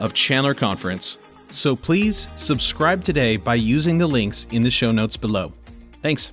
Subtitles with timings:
[0.00, 1.18] of Chandler Conference.
[1.50, 5.52] So please subscribe today by using the links in the show notes below.
[6.02, 6.32] Thanks.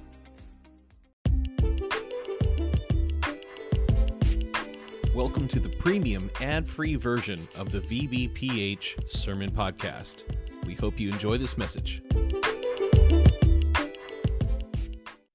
[5.13, 10.23] Welcome to the premium ad free version of the VBPH Sermon Podcast.
[10.65, 12.01] We hope you enjoy this message.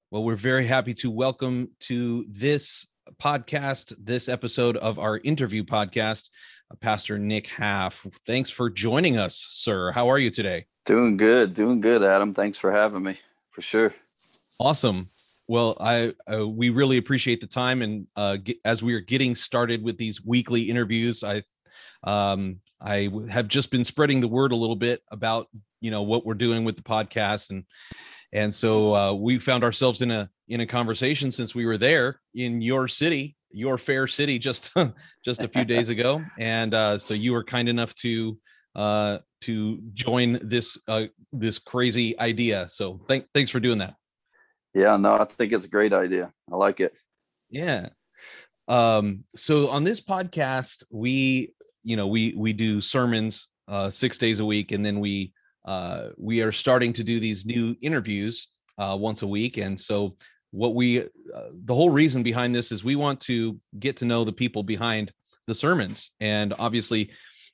[0.09, 2.87] Well, we're very happy to welcome to this
[3.21, 6.29] podcast, this episode of our interview podcast,
[6.79, 8.05] Pastor Nick Haff.
[8.25, 9.91] Thanks for joining us, sir.
[9.91, 10.65] How are you today?
[10.85, 12.33] Doing good, doing good, Adam.
[12.33, 13.19] Thanks for having me,
[13.51, 13.93] for sure.
[14.59, 15.07] Awesome.
[15.47, 19.35] Well, I uh, we really appreciate the time, and uh, get, as we are getting
[19.35, 21.43] started with these weekly interviews, I
[22.03, 25.47] um, I have just been spreading the word a little bit about
[25.81, 27.65] you know what we're doing with the podcast, and
[28.31, 32.19] and so uh, we found ourselves in a in a conversation since we were there
[32.33, 34.71] in your city, your fair city, just
[35.25, 38.37] just a few days ago, and uh, so you were kind enough to
[38.75, 42.67] uh, to join this uh, this crazy idea.
[42.69, 43.95] So thank, thanks for doing that.
[44.73, 46.31] Yeah, no, I think it's a great idea.
[46.51, 46.93] I like it.
[47.49, 47.89] Yeah.
[48.67, 51.53] Um, so on this podcast, we,
[51.83, 55.33] you know, we we do sermons uh six days a week, and then we
[55.65, 58.47] uh we are starting to do these new interviews
[58.77, 59.57] uh once a week.
[59.57, 60.15] And so
[60.53, 64.23] what we uh, the whole reason behind this is we want to get to know
[64.23, 65.11] the people behind
[65.47, 66.11] the sermons.
[66.19, 67.11] And obviously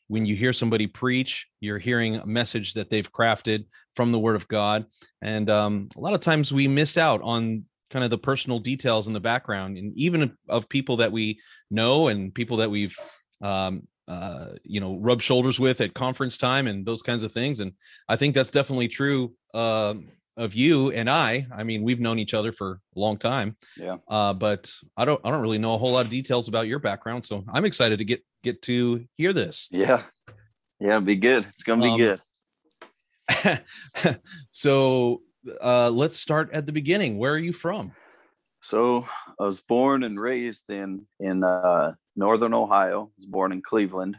[0.10, 3.66] when you hear somebody preach, you're hearing a message that they've crafted
[3.96, 4.86] from the Word of God.
[5.22, 9.08] And um, a lot of times we miss out on kind of the personal details
[9.08, 11.40] in the background, and even of people that we
[11.72, 12.98] know and people that we've,
[13.42, 17.59] um, uh, you know, rubbed shoulders with at conference time and those kinds of things.
[17.59, 17.72] And
[18.08, 19.94] I think that's definitely true uh,
[20.40, 21.46] of you and I.
[21.52, 23.58] I mean, we've known each other for a long time.
[23.78, 23.98] Yeah.
[24.08, 26.80] Uh, but I don't I don't really know a whole lot of details about your
[26.80, 29.68] background, so I'm excited to get get to hear this.
[29.70, 30.02] Yeah.
[30.80, 31.46] Yeah, it'll be good.
[31.46, 32.20] It's gonna be Um, good.
[34.52, 35.22] so
[35.62, 37.18] uh, let's start at the beginning.
[37.18, 37.92] Where are you from?
[38.62, 39.06] So
[39.40, 43.12] I was born and raised in in uh, northern Ohio.
[43.12, 44.18] I was born in Cleveland,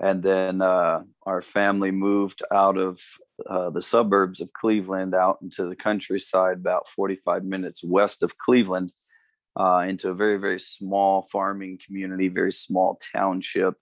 [0.00, 3.00] and then uh, our family moved out of
[3.48, 8.92] uh, the suburbs of Cleveland out into the countryside, about 45 minutes west of Cleveland,
[9.58, 13.74] uh, into a very very small farming community, very small township.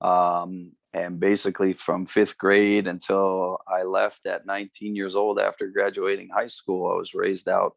[0.00, 6.30] Um, and basically, from fifth grade until I left at 19 years old after graduating
[6.34, 7.76] high school, I was raised out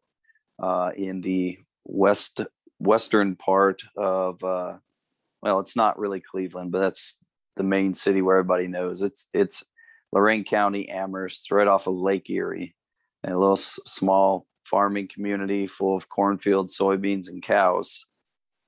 [0.62, 2.40] uh, in the west
[2.78, 4.74] western part of uh,
[5.42, 7.22] well, it's not really Cleveland, but that's
[7.56, 9.02] the main city where everybody knows.
[9.02, 9.64] It's it's
[10.12, 12.74] Lorain County, Amherst, right off of Lake Erie,
[13.22, 18.04] and a little s- small farming community full of cornfields, soybeans, and cows.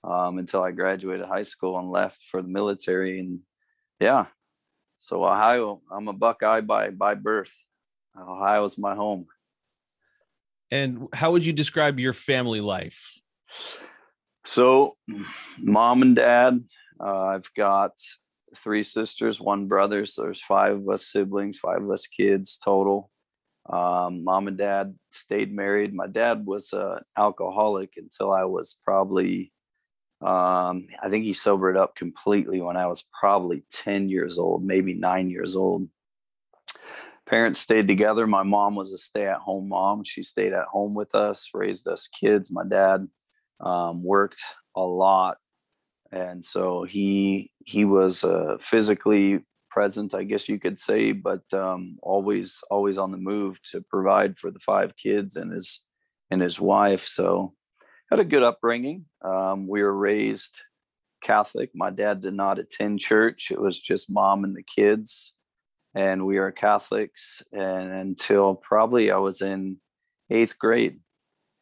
[0.03, 3.41] Um, until I graduated high school and left for the military, and
[4.01, 4.27] yeah,
[4.99, 7.55] so Ohio, I'm a Buckeye by by birth.
[8.19, 9.27] Ohio's my home.
[10.71, 13.21] And how would you describe your family life?
[14.47, 14.95] So,
[15.59, 16.65] mom and dad,
[17.01, 17.93] uh, I've got
[18.63, 20.07] three sisters, one brother.
[20.07, 23.11] So there's five of us siblings, five of us kids total.
[23.67, 25.95] Um, mom and dad stayed married.
[25.95, 29.53] My dad was an alcoholic until I was probably,
[30.21, 34.95] um, I think he sobered up completely when I was probably 10 years old, maybe
[34.95, 35.89] nine years old.
[37.27, 38.27] parents stayed together.
[38.27, 40.05] My mom was a stay-at-home mom.
[40.05, 42.51] She stayed at home with us, raised us kids.
[42.51, 43.09] My dad
[43.61, 44.41] um, worked
[44.77, 45.39] a lot,
[46.15, 49.41] and so he he was uh, physically
[49.71, 54.39] present, I guess you could say, but um, always always on the move to provide
[54.39, 55.85] for the five kids and his
[56.31, 57.07] and his wife.
[57.07, 57.55] So
[58.11, 59.07] had a good upbringing.
[59.25, 60.61] Um, we were raised
[61.23, 61.71] Catholic.
[61.75, 63.49] My dad did not attend church.
[63.51, 65.35] It was just mom and the kids
[65.95, 67.43] and we are Catholics.
[67.53, 69.79] And until probably I was in
[70.31, 71.01] eighth grade,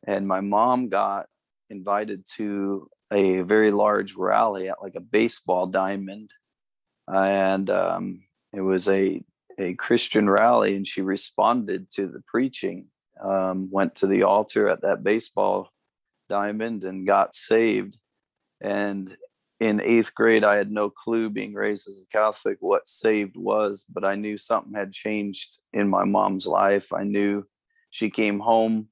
[0.07, 1.27] and my mom got
[1.71, 6.31] invited to a very large rally at like a baseball diamond,
[7.07, 8.23] and um,
[8.53, 9.23] it was a
[9.59, 12.87] a Christian rally, and she responded to the preaching.
[13.23, 15.71] Um, went to the altar at that baseball
[16.29, 17.97] diamond and got saved.
[18.61, 19.17] And
[19.61, 23.85] in eighth grade, I had no clue being raised as a Catholic what saved was,
[23.89, 26.93] but I knew something had changed in my mom's life.
[26.93, 27.45] I knew
[27.91, 28.89] she came home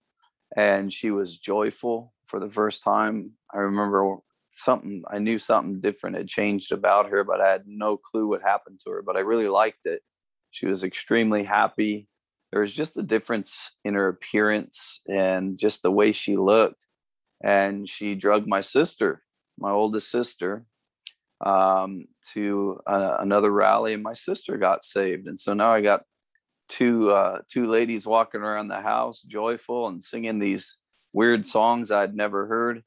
[0.57, 3.33] and she was joyful for the first time.
[3.55, 4.17] I remember
[4.51, 8.43] something, I knew something different had changed about her, but I had no clue what
[8.43, 9.03] happened to her.
[9.03, 10.03] But I really liked it.
[10.51, 12.09] She was extremely happy.
[12.53, 16.87] There was just a difference in her appearance and just the way she looked.
[17.43, 19.23] And she drugged my sister
[19.61, 20.65] my oldest sister
[21.45, 25.27] um, to uh, another rally, and my sister got saved.
[25.29, 26.03] And so now I got
[26.69, 30.79] two uh, two ladies walking around the house, joyful and singing these
[31.13, 32.83] weird songs I'd never heard.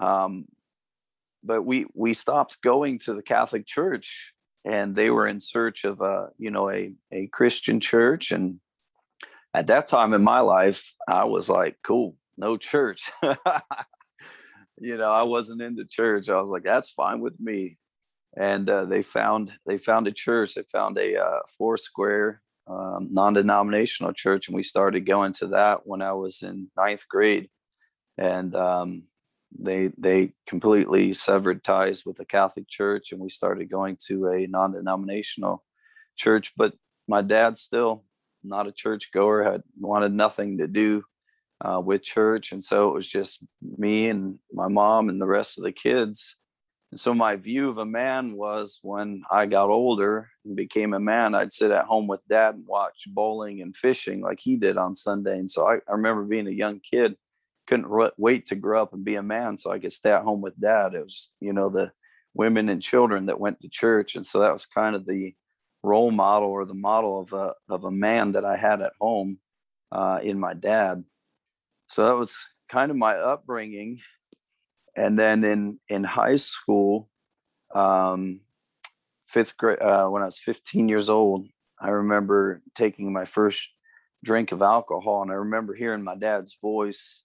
[0.00, 0.46] Um,
[1.42, 4.32] but we we stopped going to the Catholic Church,
[4.64, 8.30] and they were in search of a you know a a Christian church.
[8.30, 8.60] And
[9.54, 13.10] at that time in my life, I was like, cool, no church.
[13.22, 16.28] you know, I wasn't into church.
[16.28, 17.78] I was like, that's fine with me.
[18.36, 20.54] And uh, they found they found a church.
[20.54, 25.80] They found a uh, four square um, non-denominational church, and we started going to that
[25.84, 27.48] when I was in ninth grade.
[28.16, 29.04] And um,
[29.58, 34.46] they they completely severed ties with the Catholic Church, and we started going to a
[34.46, 35.64] non-denominational
[36.16, 36.52] church.
[36.56, 36.74] But
[37.08, 38.04] my dad still
[38.42, 41.02] not a church goer, had wanted nothing to do
[41.64, 42.52] uh, with church.
[42.52, 46.36] And so it was just me and my mom and the rest of the kids.
[46.90, 51.00] And so my view of a man was when I got older and became a
[51.00, 54.76] man, I'd sit at home with dad and watch bowling and fishing like he did
[54.76, 55.38] on Sunday.
[55.38, 57.16] And so I, I remember being a young kid,
[57.70, 60.24] couldn't r- wait to grow up and be a man so I could stay at
[60.24, 60.94] home with dad.
[60.94, 61.92] It was, you know, the
[62.34, 64.16] women and children that went to church.
[64.16, 65.34] And so that was kind of the
[65.82, 69.38] role model or the model of a, of a man that I had at home
[69.92, 71.04] uh, in my dad
[71.90, 72.36] so that was
[72.70, 74.00] kind of my upbringing
[74.96, 77.08] and then in in high school
[77.74, 78.40] um
[79.28, 81.46] fifth grade uh, when i was 15 years old
[81.80, 83.70] i remember taking my first
[84.24, 87.22] drink of alcohol and i remember hearing my dad's voice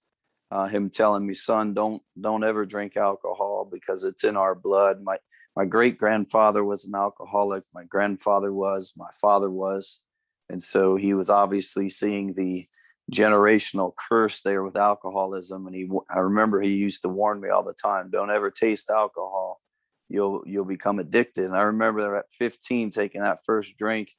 [0.51, 5.01] uh, him telling me son don't don't ever drink alcohol because it's in our blood.
[5.03, 5.17] My
[5.55, 7.63] my great grandfather was an alcoholic.
[7.73, 8.93] My grandfather was.
[8.97, 10.01] My father was.
[10.49, 12.65] And so he was obviously seeing the
[13.11, 15.67] generational curse there with alcoholism.
[15.67, 18.89] And he i remember he used to warn me all the time don't ever taste
[18.89, 19.61] alcohol.
[20.09, 21.45] You'll you'll become addicted.
[21.45, 24.11] And i remember at 15 taking that first drink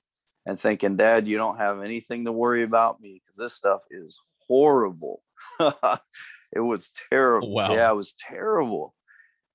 [0.44, 4.20] and thinking dad you don't have anything to worry about me because this stuff is
[4.46, 5.22] horrible
[6.52, 7.52] it was terrible.
[7.52, 7.74] Wow.
[7.74, 8.94] yeah it was terrible.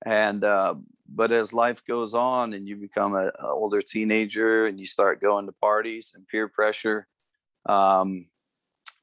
[0.06, 0.76] And uh,
[1.08, 5.22] but as life goes on and you become a, a older teenager and you start
[5.22, 7.08] going to parties and peer pressure
[7.68, 8.26] um,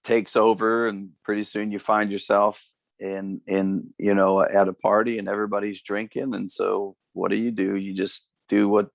[0.02, 2.64] takes over and pretty soon you find yourself
[2.98, 6.34] in in you know at a party and everybody's drinking.
[6.34, 7.76] And so what do you do?
[7.76, 8.88] You just do what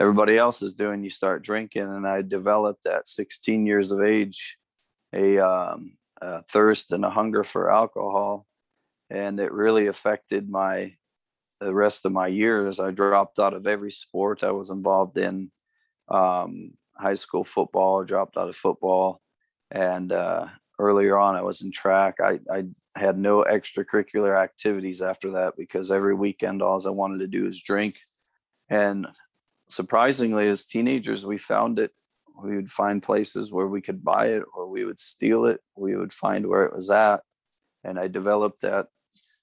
[0.00, 1.04] everybody else is doing.
[1.04, 1.82] You start drinking.
[1.82, 4.56] And i developed at 16 years of age
[5.14, 5.96] a, um,
[6.50, 8.46] thirst and a hunger for alcohol
[9.10, 10.94] and it really affected my
[11.60, 12.78] the rest of my years.
[12.78, 15.50] I dropped out of every sport i was involved in.
[16.08, 19.20] Um, high school football dropped out of football
[19.70, 20.46] and uh,
[20.78, 22.16] earlier on i was in track.
[22.22, 27.26] I, I had no extracurricular activities after that because every weekend all i wanted to
[27.26, 27.96] do is drink.
[28.68, 29.06] And
[29.68, 31.92] surprisingly as teenagers we found it
[32.42, 35.96] we would find places where we could buy it or we would steal it we
[35.96, 37.20] would find where it was at
[37.84, 38.86] and i developed at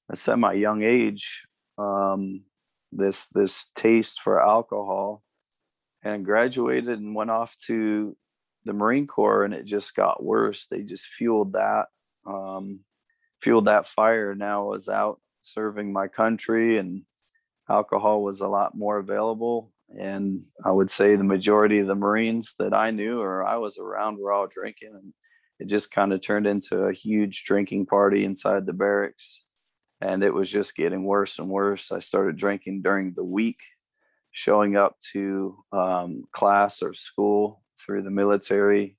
[0.09, 1.45] a semi young age
[1.77, 2.43] um,
[2.91, 5.23] this this taste for alcohol
[6.03, 8.15] and graduated and went off to
[8.65, 10.67] the Marine Corps and it just got worse.
[10.67, 11.85] They just fueled that,
[12.25, 12.81] um,
[13.41, 14.35] fueled that fire.
[14.35, 17.03] Now I was out serving my country and
[17.69, 22.55] alcohol was a lot more available and I would say the majority of the Marines
[22.59, 25.13] that I knew or I was around were all drinking, and
[25.59, 29.43] it just kind of turned into a huge drinking party inside the barracks,
[30.01, 31.91] and it was just getting worse and worse.
[31.91, 33.59] I started drinking during the week,
[34.31, 38.97] showing up to um, class or school through the military,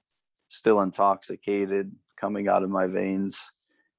[0.49, 3.51] still intoxicated, coming out of my veins.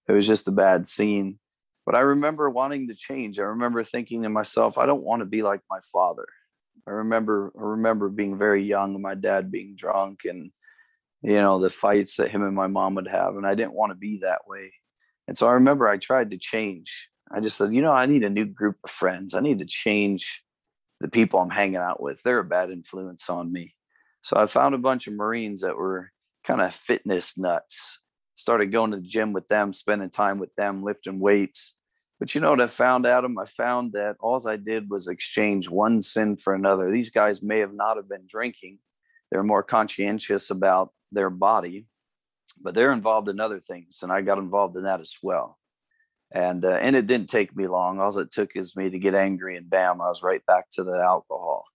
[0.08, 1.40] It was just a bad scene.
[1.86, 3.38] But I remember wanting to change.
[3.38, 6.26] I remember thinking to myself, I don't want to be like my father.
[6.88, 10.52] I remember I remember being very young, my dad being drunk and
[11.22, 13.92] you know the fights that him and my mom would have and I didn't want
[13.92, 14.72] to be that way.
[15.28, 17.10] And so I remember I tried to change.
[17.32, 19.34] I just said, you know, I need a new group of friends.
[19.34, 20.44] I need to change
[21.02, 22.22] the people I'm hanging out with.
[22.24, 23.76] They're a bad influence on me.
[24.22, 26.12] So I found a bunch of Marines that were
[26.46, 28.00] kind of fitness nuts.
[28.36, 31.75] Started going to the gym with them, spending time with them, lifting weights.
[32.20, 33.38] But you know what I found, Adam?
[33.38, 36.90] I found that all I did was exchange one sin for another.
[36.90, 38.80] These guys may have not have been drinking.
[39.32, 41.88] They're more conscientious about their body,
[42.62, 44.00] but they're involved in other things.
[44.02, 45.58] And I got involved in that as well.
[46.32, 48.00] And uh, and it didn't take me long.
[48.00, 50.84] All it took is me to get angry and bam, I was right back to
[50.84, 51.66] the alcohol.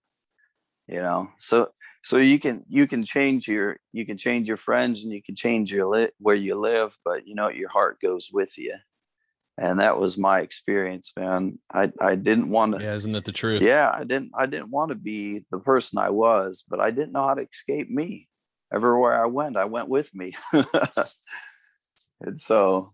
[0.88, 1.68] You know, so
[2.02, 5.36] so you can you can change your you can change your friends and you can
[5.36, 8.74] change your where you live, but you know your heart goes with you
[9.60, 11.58] and that was my experience man.
[11.72, 13.62] I i didn't want to yeah isn't that the truth?
[13.62, 17.12] Yeah i didn't i didn't want to be the person i was but i didn't
[17.12, 18.28] know how to escape me.
[18.72, 20.34] Everywhere i went i went with me.
[22.22, 22.92] And so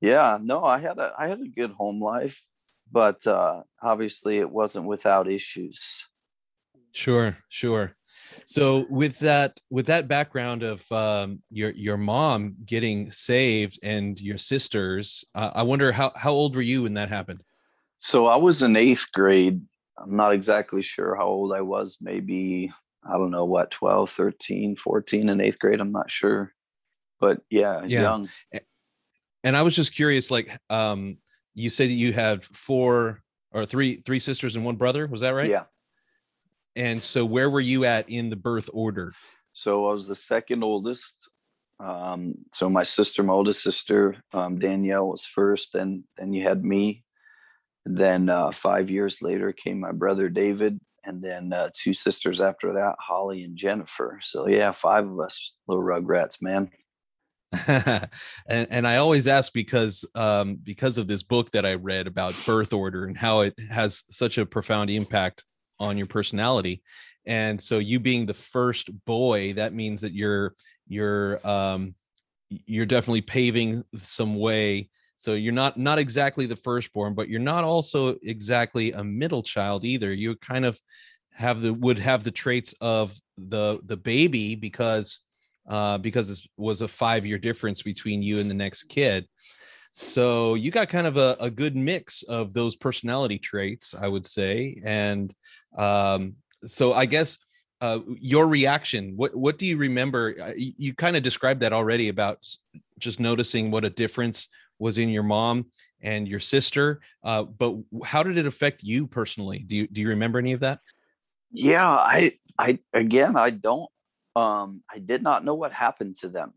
[0.00, 2.42] yeah no i had a i had a good home life
[2.90, 6.06] but uh obviously it wasn't without issues.
[6.92, 7.94] Sure sure
[8.44, 14.38] so with that with that background of um, your your mom getting saved and your
[14.38, 17.42] sisters uh, i wonder how how old were you when that happened?
[17.98, 19.60] So i was in eighth grade.
[19.98, 21.98] I'm not exactly sure how old i was.
[22.00, 22.72] Maybe
[23.08, 25.80] i don't know what 12 13 14 in eighth grade?
[25.80, 26.52] I'm not sure.
[27.18, 28.02] But yeah, yeah.
[28.02, 28.28] young.
[29.44, 31.18] And i was just curious like um
[31.54, 35.06] you said you had four or three three sisters and one brother.
[35.06, 35.48] Was that right?
[35.48, 35.64] Yeah
[36.76, 39.12] and so, where were you at in the birth order?
[39.52, 41.28] So, I was the second oldest.
[41.80, 45.72] Um, so, my sister, my oldest sister, um, Danielle, was first.
[45.72, 47.02] Then, then you had me.
[47.86, 52.40] And then, uh, five years later, came my brother David, and then uh, two sisters
[52.40, 54.20] after that, Holly and Jennifer.
[54.22, 56.70] So, yeah, five of us, little rugrats, man.
[57.68, 58.08] and
[58.48, 62.72] and I always ask because um, because of this book that I read about birth
[62.72, 65.44] order and how it has such a profound impact
[65.78, 66.82] on your personality
[67.26, 70.54] and so you being the first boy that means that you're
[70.88, 71.94] you're um
[72.48, 77.64] you're definitely paving some way so you're not not exactly the firstborn but you're not
[77.64, 80.12] also exactly a middle child either.
[80.12, 80.78] You kind of
[81.32, 85.20] have the would have the traits of the the baby because
[85.68, 89.26] uh because it was a five year difference between you and the next kid
[89.98, 94.26] so you got kind of a, a good mix of those personality traits i would
[94.26, 95.34] say and
[95.76, 97.38] um, so I guess
[97.80, 99.12] uh, your reaction.
[99.16, 100.34] What what do you remember?
[100.40, 102.38] Uh, you, you kind of described that already about
[102.98, 104.48] just noticing what a difference
[104.78, 105.66] was in your mom
[106.00, 107.00] and your sister.
[107.22, 109.58] Uh, but how did it affect you personally?
[109.58, 110.80] Do you do you remember any of that?
[111.52, 113.90] Yeah, I I again I don't
[114.34, 116.54] um I did not know what happened to them,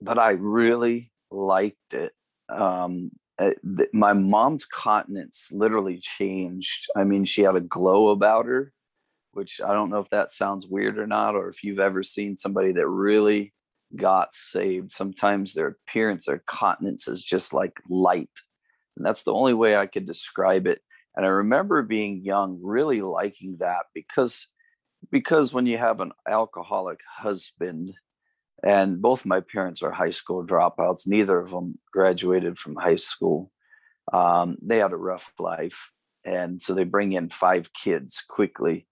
[0.00, 2.12] but I really liked it.
[2.48, 6.86] Um uh, th- my mom's continence literally changed.
[6.96, 8.72] I mean, she had a glow about her,
[9.32, 12.36] which I don't know if that sounds weird or not, or if you've ever seen
[12.36, 13.52] somebody that really
[13.94, 14.90] got saved.
[14.90, 18.30] Sometimes their appearance, their continence is just like light.
[18.96, 20.80] And that's the only way I could describe it.
[21.14, 24.48] And I remember being young, really liking that because
[25.12, 27.92] because when you have an alcoholic husband
[28.62, 31.06] and both my parents are high school dropouts.
[31.06, 33.50] Neither of them graduated from high school.
[34.12, 35.90] Um, they had a rough life
[36.24, 38.86] and so they bring in five kids quickly.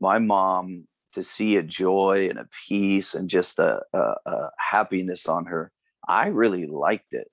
[0.00, 5.28] My mom to see a joy and a peace and just a, a, a happiness
[5.28, 5.70] on her
[6.08, 7.30] i really liked it.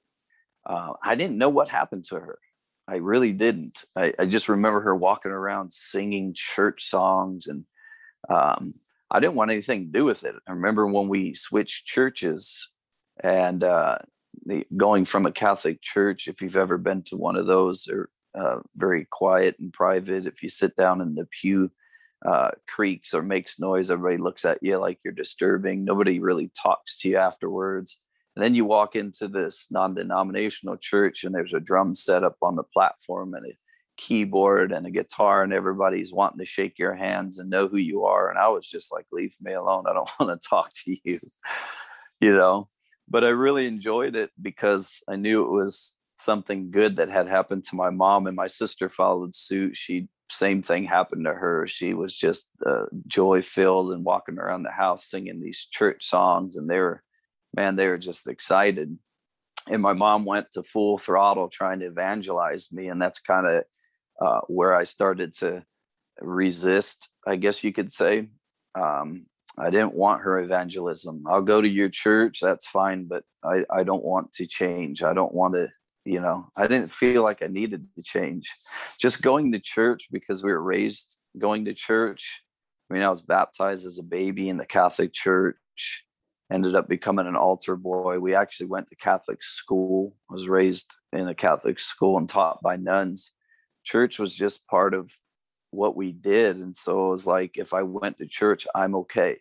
[0.66, 2.40] Uh, i didn't know what happened to her.
[2.88, 3.84] I really didn't.
[3.96, 7.66] I, I just remember her walking around singing church songs and
[8.30, 8.74] um,
[9.12, 10.36] I didn't want anything to do with it.
[10.48, 12.70] I remember when we switched churches
[13.22, 13.98] and uh,
[14.46, 18.10] the, going from a Catholic church, if you've ever been to one of those, they're
[18.34, 20.26] uh, very quiet and private.
[20.26, 21.72] If you sit down in the pew,
[22.26, 25.84] uh, creaks or makes noise, everybody looks at you like you're disturbing.
[25.84, 28.00] Nobody really talks to you afterwards.
[28.36, 32.38] And then you walk into this non denominational church and there's a drum set up
[32.42, 33.58] on the platform and a
[34.02, 38.04] keyboard and a guitar and everybody's wanting to shake your hands and know who you
[38.04, 40.98] are and i was just like leave me alone i don't want to talk to
[41.04, 41.20] you
[42.20, 42.68] you know?
[43.08, 47.66] But i really enjoyed it because i knew it was something good that had happened
[47.66, 49.76] to my mom and my sister followed suit.
[49.76, 51.68] She same thing happened to her.
[51.68, 56.56] She was just uh, joy filled and walking around the house singing these church songs
[56.56, 57.04] and they were
[57.54, 58.98] man they were just excited.
[59.68, 63.64] And my mom went to full throttle trying to evangelize me and that's kind of
[64.24, 65.64] uh, where i started to
[66.22, 68.30] resist i guess you could say.
[68.76, 69.26] Um,
[69.58, 71.24] i didn't want her evangelism.
[71.28, 75.04] I'll go to your church that's fine but i, I don't want to change.
[75.04, 75.70] I don't want to
[76.06, 78.50] you know i didn't feel like i needed to change.
[79.00, 82.42] Just going to church because we were raised going to church.
[82.90, 85.56] I mean i was baptized as a baby in the catholic church
[86.52, 88.20] ended up becoming an altar boy.
[88.20, 92.76] We actually went to Catholic school, was raised in a Catholic school and taught by
[92.76, 93.32] nuns.
[93.84, 95.12] Church was just part of
[95.72, 96.58] what we did.
[96.58, 99.38] And so it was like, if I went to church, I'm okay.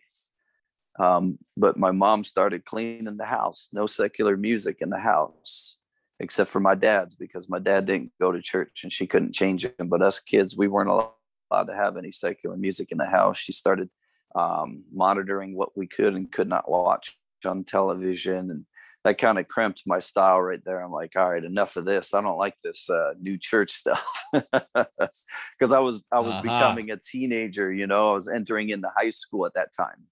[0.99, 5.77] Um, but my mom started cleaning the house, no secular music in the house,
[6.19, 9.65] except for my dad's because my dad didn't go to church and she couldn't change
[9.65, 9.87] him.
[9.87, 13.37] But us kids, we weren't allowed to have any secular music in the house.
[13.37, 13.89] She started
[14.35, 18.65] um, monitoring what we could and could not watch on television and
[19.03, 20.81] that kind of cramped my style right there.
[20.81, 22.13] I'm like all right enough of this.
[22.13, 24.05] I don't like this uh, new church stuff.
[24.73, 26.41] Because i was i was uh-huh.
[26.41, 30.07] becoming a teenager you know i was entering into high school at that time.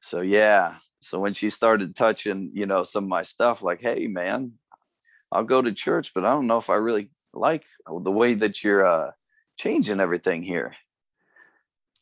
[0.00, 0.76] So yeah.
[1.00, 4.52] So when she started touching you know some of my stuff like hey man
[5.30, 8.64] i'll go to church but i don't know if i really like the way that
[8.64, 9.10] you're uh
[9.58, 10.74] changing everything here.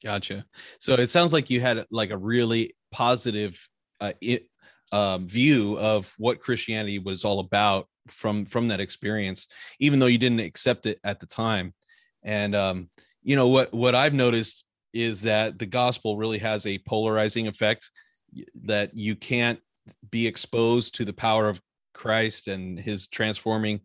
[0.04, 0.44] Gotcha.
[0.78, 3.66] So it sounds like you had like a really positive
[4.00, 4.48] uh, it,
[4.92, 9.48] um, view of what Christianity was all about from from that experience,
[9.80, 11.74] even though you didn't accept it at the time.
[12.22, 12.90] And um,
[13.22, 17.90] you know what what I've noticed is that the gospel really has a polarizing effect
[18.64, 19.58] that you can't
[20.10, 21.60] be exposed to the power of
[21.94, 23.80] Christ and his transforming,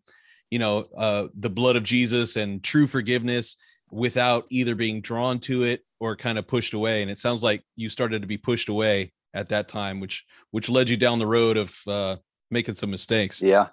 [0.50, 3.56] you know, uh, the blood of Jesus and true forgiveness
[3.90, 7.62] without either being drawn to it or kind of pushed away and it sounds like
[7.76, 11.26] you started to be pushed away at that time which which led you down the
[11.26, 12.16] road of uh
[12.50, 13.40] making some mistakes.
[13.40, 13.68] Yeah.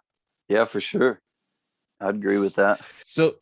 [0.47, 1.21] Yeah for sure.
[1.99, 2.83] I'd agree with that.
[3.03, 3.35] So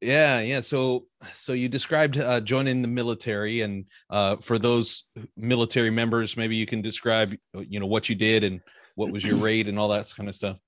[0.00, 0.60] yeah yeah.
[0.60, 5.04] So so you described uh, joining the military and uh, for those
[5.36, 8.60] military members maybe you can describe you know what you did and
[8.96, 10.58] what was your rate and all that kind of stuff.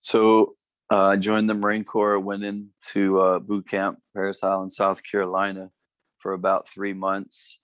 [0.00, 0.54] So
[0.90, 5.70] uh, I joined the Marine Corps, went into uh, boot camp, Parris Island, South Carolina,
[6.18, 7.58] for about three months,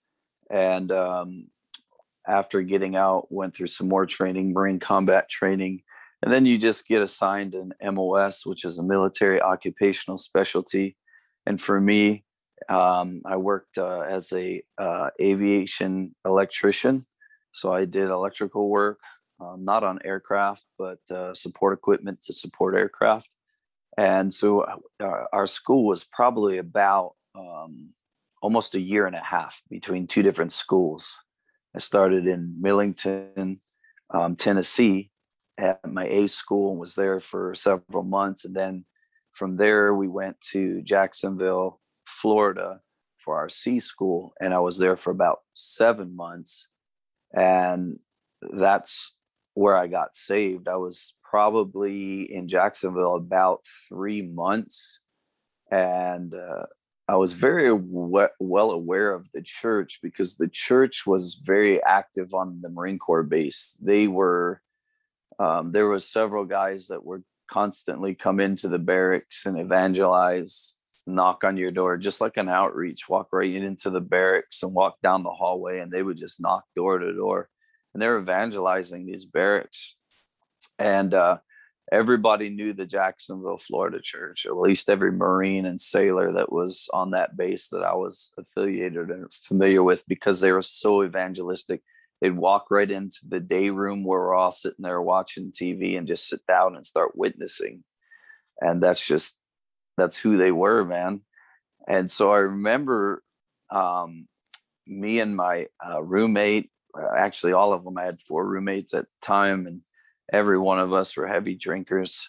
[0.48, 1.48] and um,
[2.27, 5.83] after getting out, went through some more training, Marine combat training,
[6.23, 10.97] and then you just get assigned an MOS, which is a military occupational specialty.
[11.47, 12.25] And for me,
[12.69, 17.03] um, I worked uh, as a uh, aviation electrician,
[17.53, 19.01] so I did electrical work,
[19.41, 23.35] um, not on aircraft, but uh, support equipment to support aircraft.
[23.97, 24.62] And so
[25.01, 27.91] uh, our school was probably about um,
[28.43, 31.19] almost a year and a half between two different schools.
[31.77, 33.59] I started in Millington,
[34.11, 35.11] um, Tennessee,
[35.59, 38.45] at my A school and was there for several months.
[38.45, 38.85] And then
[39.35, 42.81] from there, we went to Jacksonville, Florida
[43.25, 44.33] for our C school.
[44.41, 46.69] And I was there for about seven months.
[47.35, 47.99] And
[48.41, 49.15] that's
[49.55, 50.69] where I got saved.
[50.69, 55.01] I was probably in Jacksonville about three months,
[55.71, 56.67] and uh,
[57.09, 62.35] I was very we- well aware of the church because the church was very active
[62.35, 63.79] on the Marine Corps base.
[63.81, 64.61] They were
[65.38, 70.75] um, there was several guys that would constantly come into the barracks and evangelize
[71.07, 74.97] knock on your door just like an outreach walk right into the barracks and walk
[75.03, 77.49] down the hallway and they would just knock door to door
[77.97, 79.97] and they're evangelizing these barracks.
[80.79, 81.38] And uh,
[81.92, 87.12] everybody knew the Jacksonville, Florida church, at least every Marine and sailor that was on
[87.12, 91.83] that base that I was affiliated and familiar with because they were so evangelistic.
[92.20, 96.07] They'd walk right into the day room where we're all sitting there watching TV and
[96.07, 97.85] just sit down and start witnessing.
[98.61, 99.38] And that's just,
[99.96, 101.20] that's who they were, man.
[101.87, 103.22] And so I remember
[103.70, 104.27] um,
[104.87, 106.70] me and my uh, roommate
[107.16, 107.99] actually all of them.
[107.99, 109.83] I had four roommates at the time, and
[110.33, 112.29] every one of us were heavy drinkers.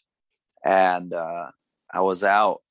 [0.64, 1.48] And uh,
[1.94, 2.62] I was out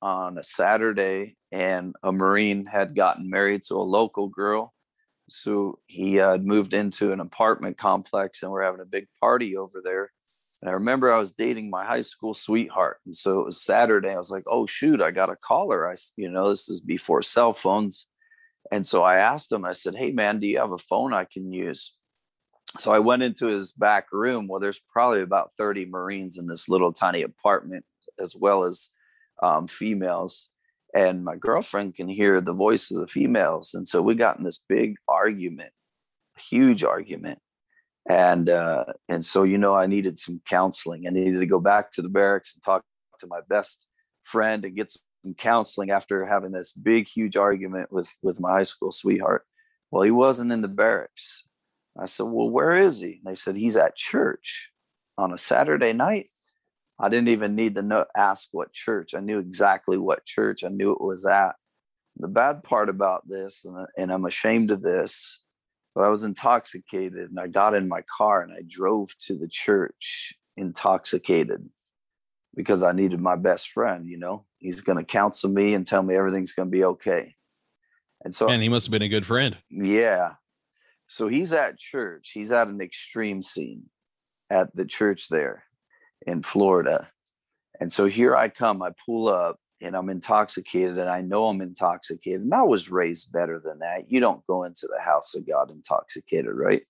[0.00, 4.72] on a Saturday, and a Marine had gotten married to a local girl.
[5.28, 9.80] So he uh, moved into an apartment complex, and we're having a big party over
[9.82, 10.10] there.
[10.60, 12.98] And I remember I was dating my high school sweetheart.
[13.06, 14.10] And so it was Saturday.
[14.10, 15.88] I was like, oh, shoot, I got to call her.
[15.88, 18.06] I, you know, this is before cell phones.
[18.72, 21.26] And so I asked him, I said, hey, man, do you have a phone I
[21.32, 21.94] can use?
[22.78, 24.46] So I went into his back room.
[24.46, 27.84] Well, there's probably about 30 Marines in this little tiny apartment,
[28.20, 28.90] as well as
[29.42, 30.50] um, females.
[30.94, 33.74] And my girlfriend can hear the voice of the females.
[33.74, 35.70] And so we got in this big argument,
[36.50, 37.40] huge argument
[38.08, 41.06] and uh, and so you know I needed some counseling.
[41.06, 42.82] I needed to go back to the barracks and talk
[43.20, 43.86] to my best
[44.24, 48.62] friend and get some counseling after having this big huge argument with with my high
[48.62, 49.44] school sweetheart.
[49.90, 51.44] Well, he wasn't in the barracks.
[51.98, 54.70] I said, "Well, where is he?" And they said he's at church
[55.16, 56.30] on a Saturday night.
[57.00, 59.14] I didn't even need to know, ask what church.
[59.14, 60.64] I knew exactly what church.
[60.64, 61.54] I knew it was at.
[62.16, 65.40] The bad part about this, and, and I'm ashamed of this,
[65.94, 69.48] but I was intoxicated and I got in my car and I drove to the
[69.48, 71.68] church intoxicated
[72.54, 74.44] because I needed my best friend, you know.
[74.58, 77.36] He's going to counsel me and tell me everything's going to be okay.
[78.24, 79.56] And so And he must have been a good friend.
[79.70, 80.34] Yeah.
[81.08, 82.30] So he's at church.
[82.32, 83.84] He's at an extreme scene
[84.50, 85.64] at the church there
[86.26, 87.08] in Florida.
[87.80, 91.60] And so here I come, I pull up and I'm intoxicated and I know I'm
[91.60, 92.42] intoxicated.
[92.42, 94.10] And I was raised better than that.
[94.10, 96.82] You don't go into the house of God intoxicated, right?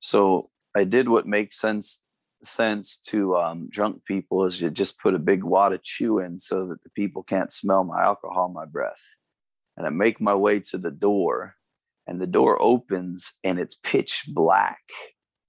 [0.00, 0.44] So
[0.76, 2.00] I did what makes sense
[2.42, 6.38] sense to um, drunk people is you just put a big wad of chew in
[6.38, 9.02] so that the people can't smell my alcohol my breath.
[9.76, 11.56] And I make my way to the door
[12.08, 14.80] and the door opens and it's pitch black.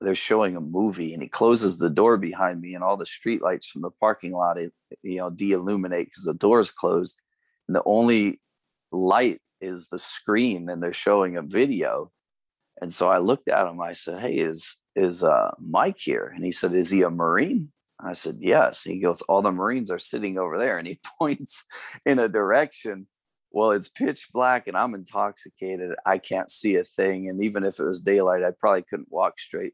[0.01, 3.41] They're showing a movie and he closes the door behind me and all the street
[3.41, 4.57] lights from the parking lot
[5.01, 7.19] you know de-illuminate because the door is closed.
[7.67, 8.41] And the only
[8.91, 12.11] light is the screen and they're showing a video.
[12.81, 16.31] And so i looked at him i said hey is is uh mike here?
[16.35, 17.71] And he said is he a marine?
[18.01, 18.83] I said yes.
[18.83, 20.77] He goes all the marines are sitting over there.
[20.77, 21.63] And he points
[22.05, 23.07] in a direction
[23.51, 27.79] well it's pitch black and i'm intoxicated i can't see a thing and even if
[27.79, 29.73] it was daylight i probably couldn't walk straight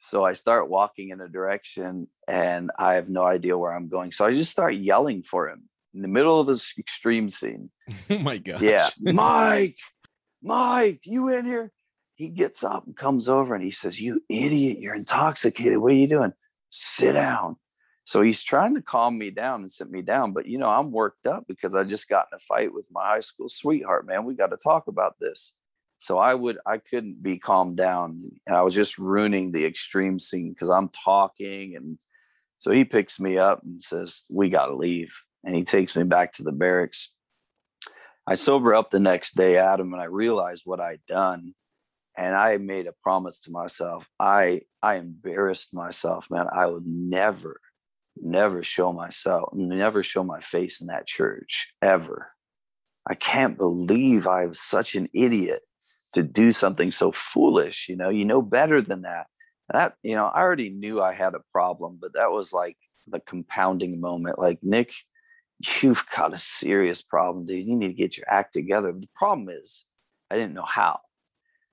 [0.00, 4.12] so I start walking in a direction and I have no idea where I'm going.
[4.12, 7.70] So I just start yelling for him in the middle of this extreme scene.
[8.08, 8.62] Oh my God.
[8.62, 8.88] Yeah.
[9.00, 9.76] Mike,
[10.42, 11.70] Mike, you in here?
[12.14, 15.78] He gets up and comes over and he says, You idiot, you're intoxicated.
[15.78, 16.32] What are you doing?
[16.70, 17.56] Sit down.
[18.04, 20.32] So he's trying to calm me down and sit me down.
[20.32, 23.04] But, you know, I'm worked up because I just got in a fight with my
[23.04, 24.24] high school sweetheart, man.
[24.24, 25.54] We got to talk about this.
[26.00, 28.22] So I would I couldn't be calmed down.
[28.46, 31.98] And I was just ruining the extreme scene because I'm talking and
[32.60, 35.12] so he picks me up and says, We gotta leave.
[35.44, 37.10] And he takes me back to the barracks.
[38.26, 41.54] I sober up the next day, Adam, and I realized what I'd done.
[42.18, 44.06] And I made a promise to myself.
[44.20, 46.48] I I embarrassed myself, man.
[46.54, 47.60] I would never,
[48.22, 52.28] never show myself, never show my face in that church ever.
[53.08, 55.60] I can't believe I was such an idiot
[56.12, 58.08] to do something so foolish you know?
[58.08, 59.26] You know better than that.
[59.72, 63.20] That you know i already knew i had a problem but that was like the
[63.20, 64.38] compounding moment.
[64.38, 64.90] Like nick
[65.82, 67.66] you've got a serious problem dude.
[67.66, 68.92] You need to get your act together.
[68.92, 69.86] The problem is
[70.30, 71.00] i didn't know how.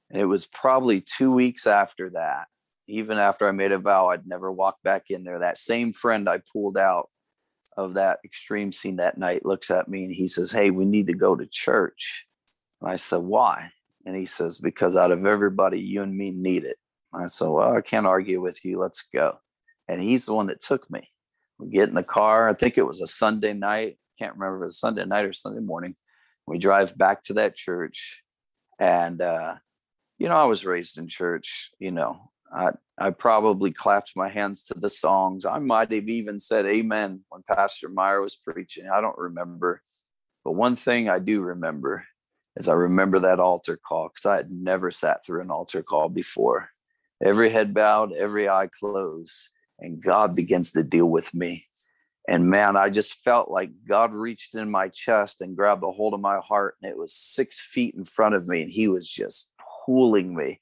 [0.10, 2.46] And it was probably two weeks after that
[2.88, 6.28] even after i made a vow i'd never walk back in there that same friend
[6.28, 7.10] i pulled out
[7.76, 11.08] of that extreme scene that night looks at me and he says hey we need
[11.08, 12.26] to go to church
[12.82, 13.72] and i said why
[14.08, 16.78] and he says, Because out of everybody, you and me need it.
[17.14, 18.80] I said, Well, I can't argue with you.
[18.80, 19.38] Let's go.
[19.90, 21.10] And he's the one that took me.
[21.60, 22.48] We get in the car.
[22.48, 23.98] I think it was a Sunday night.
[24.18, 25.96] Can't remember if it was Sunday night or Sunday morning.
[26.46, 28.24] We drive back to that church.
[28.80, 29.56] And, uh,
[30.18, 31.72] you know, I was raised in church.
[31.78, 35.46] You know, I, I probably clapped my hands to the songs.
[35.46, 38.90] I might have even said amen when Pastor Meyer was preaching.
[38.92, 39.82] I don't remember.
[40.44, 42.06] But one thing I do remember
[42.56, 46.10] is I remember that altar call because I had never sat through an altar call
[46.10, 46.70] before.
[47.24, 51.66] Every head bowed, every eye closed, and God begins to deal with me.
[52.28, 56.14] And man, I just felt like God reached in my chest and grabbed a hold
[56.14, 59.08] of my heart, and it was six feet in front of me, and He was
[59.10, 59.52] just
[59.86, 60.60] pulling me.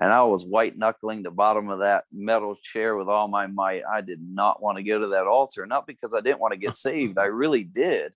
[0.00, 3.82] And I was white knuckling the bottom of that metal chair with all my might.
[3.90, 6.58] I did not want to go to that altar, not because I didn't want to
[6.58, 7.18] get saved.
[7.18, 8.12] I really did.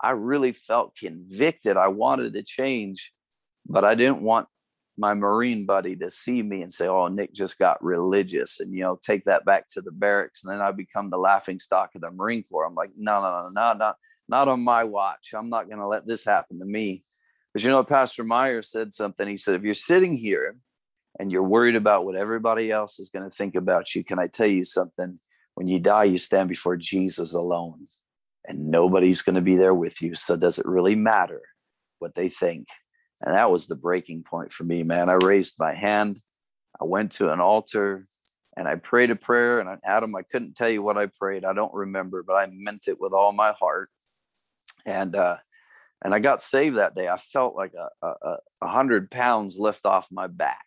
[0.00, 1.76] I really felt convicted.
[1.76, 3.12] I wanted to change,
[3.66, 4.46] but I didn't want
[4.98, 8.82] my Marine buddy to see me and say, Oh, Nick just got religious and, you
[8.82, 10.44] know, take that back to the barracks.
[10.44, 12.66] And then I become the laughing stock of the Marine Corps.
[12.66, 13.96] I'm like, no, no, no, no, not,
[14.28, 15.30] not on my watch.
[15.34, 17.04] I'm not going to let this happen to me.
[17.52, 19.26] But you know, Pastor Meyer said something.
[19.26, 20.56] He said, if you're sitting here
[21.18, 24.26] and you're worried about what everybody else is going to think about you, can I
[24.26, 25.18] tell you something?
[25.56, 27.86] when you die, you stand before Jesus alone,
[28.46, 30.14] and nobody's going to be there with you.
[30.14, 31.40] So, does it really matter
[31.98, 32.68] what they think?
[33.22, 35.08] And that was the breaking point for me, man.
[35.08, 36.18] I raised my hand,
[36.78, 38.06] I went to an altar,
[38.54, 39.58] and I prayed a prayer.
[39.60, 41.46] And Adam, I couldn't tell you what I prayed.
[41.46, 43.88] I don't remember, but I meant it with all my heart.
[44.84, 45.38] And uh,
[46.04, 47.08] and I got saved that day.
[47.08, 50.66] I felt like a, a, a hundred pounds lift off my back.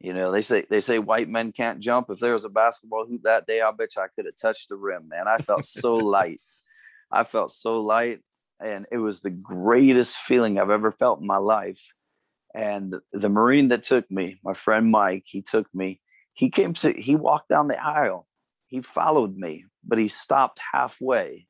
[0.00, 2.08] You know, they say they say white men can't jump.
[2.08, 4.68] If there was a basketball hoop that day, I bet you I could have touched
[4.68, 5.26] the rim, man.
[5.26, 6.40] I felt so light.
[7.10, 8.20] I felt so light,
[8.60, 11.82] and it was the greatest feeling I've ever felt in my life.
[12.54, 16.00] And the Marine that took me, my friend Mike, he took me.
[16.32, 18.28] He came to he walked down the aisle.
[18.68, 21.46] He followed me, but he stopped halfway,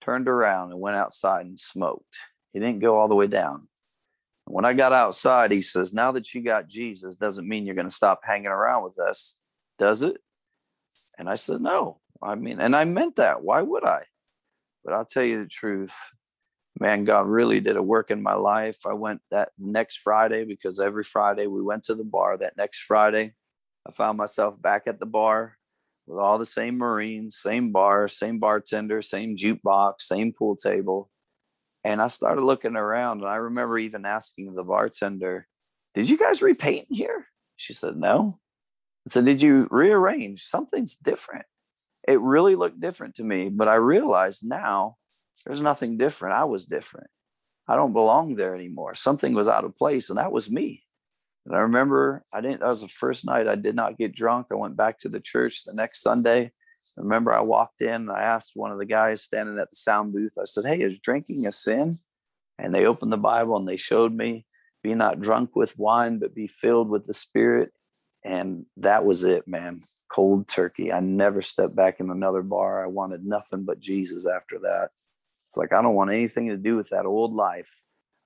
[0.00, 2.18] turned around, and went outside and smoked.
[2.52, 3.68] He didn't go all the way down.
[4.50, 7.88] When I got outside, he says, Now that you got Jesus, doesn't mean you're going
[7.88, 9.38] to stop hanging around with us,
[9.78, 10.16] does it?
[11.18, 12.00] And I said, No.
[12.22, 13.42] I mean, and I meant that.
[13.42, 14.02] Why would I?
[14.84, 15.94] But I'll tell you the truth.
[16.78, 18.76] Man, God really did a work in my life.
[18.84, 22.36] I went that next Friday because every Friday we went to the bar.
[22.36, 23.34] That next Friday,
[23.88, 25.56] I found myself back at the bar
[26.06, 31.08] with all the same Marines, same bar, same bartender, same jukebox, same pool table.
[31.84, 35.46] And I started looking around, and I remember even asking the bartender,
[35.94, 37.26] Did you guys repaint here?
[37.56, 38.38] She said, No.
[39.06, 40.42] I said, Did you rearrange?
[40.42, 41.46] Something's different.
[42.06, 44.96] It really looked different to me, but I realized now
[45.46, 46.34] there's nothing different.
[46.34, 47.08] I was different.
[47.68, 48.94] I don't belong there anymore.
[48.94, 50.82] Something was out of place, and that was me.
[51.46, 54.48] And I remember I didn't, that was the first night I did not get drunk.
[54.50, 56.52] I went back to the church the next Sunday
[56.98, 59.76] I remember I walked in and I asked one of the guys standing at the
[59.76, 61.94] sound booth, I said, Hey, is drinking a sin?
[62.58, 64.46] And they opened the Bible and they showed me,
[64.82, 67.72] Be not drunk with wine, but be filled with the Spirit.
[68.24, 69.80] And that was it, man.
[70.12, 70.92] Cold turkey.
[70.92, 72.82] I never stepped back in another bar.
[72.82, 74.90] I wanted nothing but Jesus after that.
[75.46, 77.70] It's like, I don't want anything to do with that old life.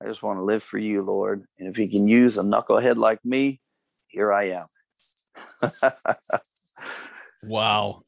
[0.02, 1.44] I just want to live for you, Lord.
[1.58, 3.60] And if you can use a knucklehead like me,
[4.08, 4.66] here I am.
[7.44, 8.02] wow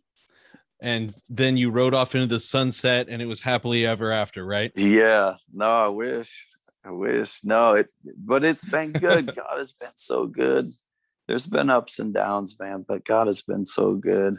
[0.81, 4.73] and then you rode off into the sunset and it was happily ever after right?
[4.77, 5.37] Yeah.
[5.53, 6.49] No i wish
[6.85, 7.41] i wish.
[7.45, 9.27] No it but it's been good.
[9.37, 10.67] God has been so good.
[11.27, 14.37] There's been ups and downs man but god has been so good.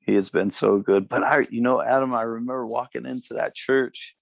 [0.00, 1.08] He has been so good.
[1.08, 4.14] But i you know adam i remember walking into that church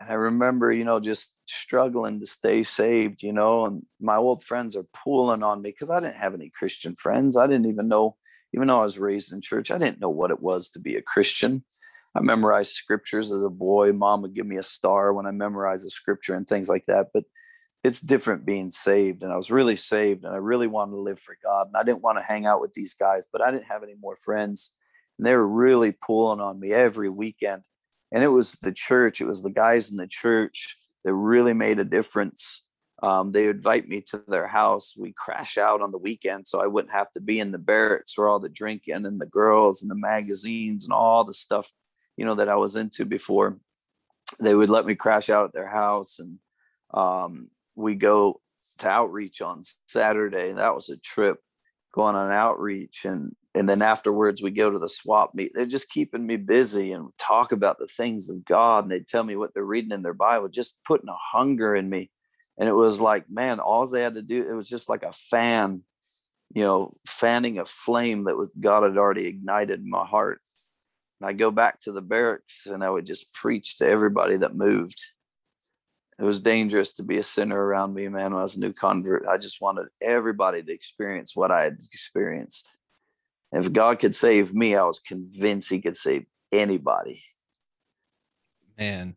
[0.00, 4.44] and i remember you know just struggling to stay saved you know and my old
[4.44, 7.36] friends are pulling on me because i didn't have any christian friends.
[7.36, 8.16] I didn't even know
[8.54, 10.96] even though I was raised in church, I didn't know what it was to be
[10.96, 11.64] a Christian.
[12.14, 13.92] I memorized scriptures as a boy.
[13.92, 17.08] Mom would give me a star when I memorized a scripture and things like that.
[17.12, 17.24] But
[17.84, 19.22] it's different being saved.
[19.22, 21.68] And I was really saved and I really wanted to live for God.
[21.68, 23.94] And I didn't want to hang out with these guys, but I didn't have any
[24.00, 24.72] more friends.
[25.18, 27.62] And they were really pulling on me every weekend.
[28.10, 31.78] And it was the church, it was the guys in the church that really made
[31.78, 32.62] a difference
[33.02, 34.94] um, they invite me to their house.
[34.96, 38.16] We crash out on the weekend, so I wouldn't have to be in the barracks
[38.16, 41.70] where all the drinking and the girls and the magazines and all the stuff,
[42.16, 43.58] you know, that I was into before.
[44.40, 46.38] They would let me crash out at their house, and
[46.92, 48.40] um, we go
[48.78, 50.52] to outreach on Saturday.
[50.52, 51.38] That was a trip
[51.94, 55.52] going on outreach, and and then afterwards we go to the swap meet.
[55.54, 59.22] They're just keeping me busy and talk about the things of God, and they tell
[59.22, 62.10] me what they're reading in their Bible, just putting a hunger in me
[62.58, 65.12] and it was like man all they had to do it was just like a
[65.30, 65.82] fan
[66.52, 70.40] you know fanning a flame that was god had already ignited in my heart.
[71.20, 74.54] And i go back to the barracks and i would just preach to everybody that
[74.54, 75.00] moved.
[76.18, 78.72] It was dangerous to be a sinner around me man when i was a new
[78.72, 79.26] convert.
[79.26, 82.68] I just wanted everybody to experience what i had experienced.
[83.52, 87.22] And if god could save me i was convinced he could save anybody.
[88.78, 89.16] Man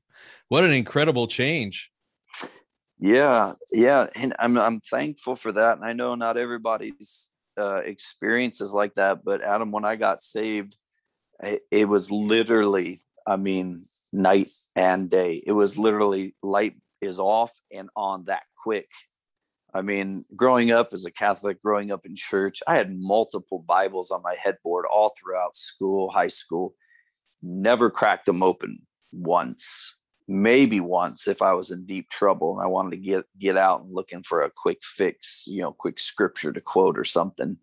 [0.49, 1.90] what an incredible change
[3.01, 8.61] yeah yeah and i'm i'm thankful for that and i know not everybody's uh, experience
[8.61, 10.75] is like that but adam when i got saved
[11.43, 13.79] it, it was literally i mean
[14.13, 15.41] night and day.
[15.45, 18.89] It was literally light is off and on that quick.
[19.73, 24.11] I mean growing up as a catholic growing up in church i had multiple bibles
[24.11, 26.75] on my headboard all throughout school high school.
[27.41, 29.90] Never cracked them open once
[30.31, 33.81] maybe once if I was in deep trouble and I wanted to get get out
[33.81, 37.57] and looking for a quick fix, you know, quick scripture to quote or something.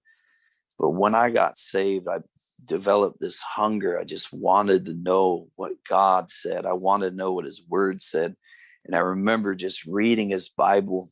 [0.79, 2.19] But when I got saved, I
[2.67, 3.99] developed this hunger.
[3.99, 6.67] I just wanted to know what God said.
[6.67, 8.37] I wanted to know what his word said.
[8.85, 11.09] And I remember just reading his Bible.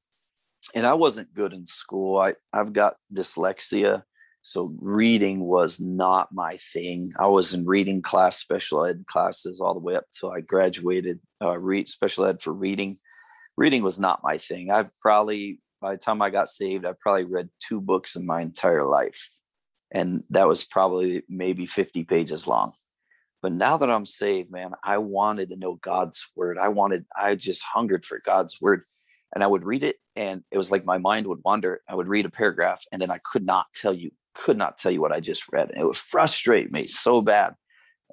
[0.74, 2.18] And I wasn't good in school.
[2.18, 4.02] I, I've got dyslexia.
[4.46, 7.10] So reading was not my thing.
[7.18, 11.18] I was in reading class, special ed classes all the way up till I graduated.
[11.42, 12.94] Uh, read special ed for reading.
[13.56, 14.70] Reading was not my thing.
[14.70, 18.40] I've probably by the time I got saved, I probably read two books in my
[18.40, 19.18] entire life,
[19.90, 22.72] and that was probably maybe fifty pages long.
[23.42, 26.56] But now that I'm saved, man, I wanted to know God's word.
[26.56, 28.82] I wanted, I just hungered for God's word.
[29.34, 31.80] And I would read it, and it was like my mind would wander.
[31.88, 34.12] I would read a paragraph, and then I could not tell you
[34.44, 35.70] could not tell you what I just read.
[35.70, 37.54] And it would frustrate me so bad.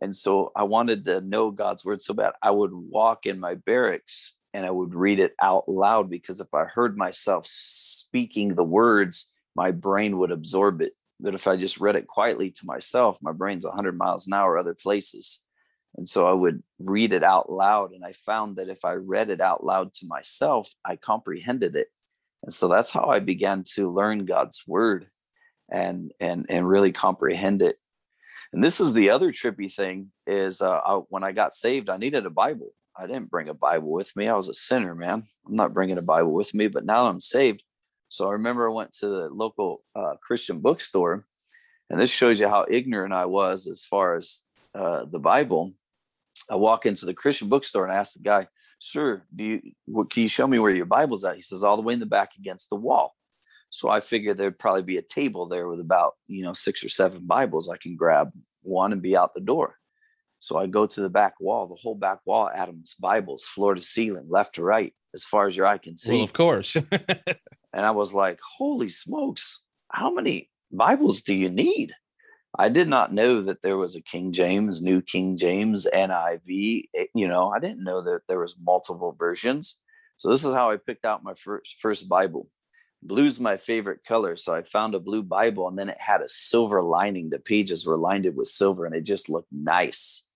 [0.01, 2.33] And so I wanted to know God's word so bad.
[2.41, 6.53] I would walk in my barracks and I would read it out loud because if
[6.53, 10.91] I heard myself speaking the words, my brain would absorb it.
[11.19, 14.57] But if I just read it quietly to myself, my brain's 100 miles an hour
[14.57, 15.39] other places.
[15.95, 17.91] And so I would read it out loud.
[17.91, 21.87] And I found that if I read it out loud to myself, I comprehended it.
[22.41, 25.07] And so that's how I began to learn God's word
[25.69, 27.77] and and and really comprehend it.
[28.51, 31.97] And this is the other trippy thing is uh, I, when i got saved i
[31.97, 32.71] needed a bible.
[32.95, 34.27] I didn't bring a bible with me.
[34.27, 35.23] I was a sinner man.
[35.47, 37.63] I'm not bringing a bible with me but now i'm saved.
[38.09, 41.25] So i remember i went to the local uh, christian bookstore
[41.89, 44.41] and this shows you how ignorant i was as far as
[44.75, 45.73] uh, the bible.
[46.49, 48.47] I walk into the christian bookstore and ask the guy
[48.79, 51.37] sir do you what, can you show me where your bible's at?
[51.37, 53.15] He says all the way in the back against the wall
[53.73, 56.89] so I figured there'd probably be a table there with about, you know, six or
[56.89, 57.69] seven Bibles.
[57.69, 58.29] I can grab
[58.61, 59.77] one and be out the door.
[60.39, 63.81] So I go to the back wall, the whole back wall, Adam's Bibles, floor to
[63.81, 66.13] ceiling, left to right, as far as your eye can see.
[66.13, 66.75] Well, of course.
[66.91, 67.25] and
[67.73, 71.93] I was like, holy smokes, how many Bibles do you need?
[72.55, 76.89] I did not know that there was a King James, New King James, NIV.
[76.95, 79.79] Eh, you know, I didn't know that there was multiple versions.
[80.17, 82.49] So this is how I picked out my first first Bible
[83.07, 86.29] blue's my favorite color so i found a blue bible and then it had a
[86.29, 87.29] silver lining.
[87.29, 90.27] The pages were lined with silver and it just looked nice.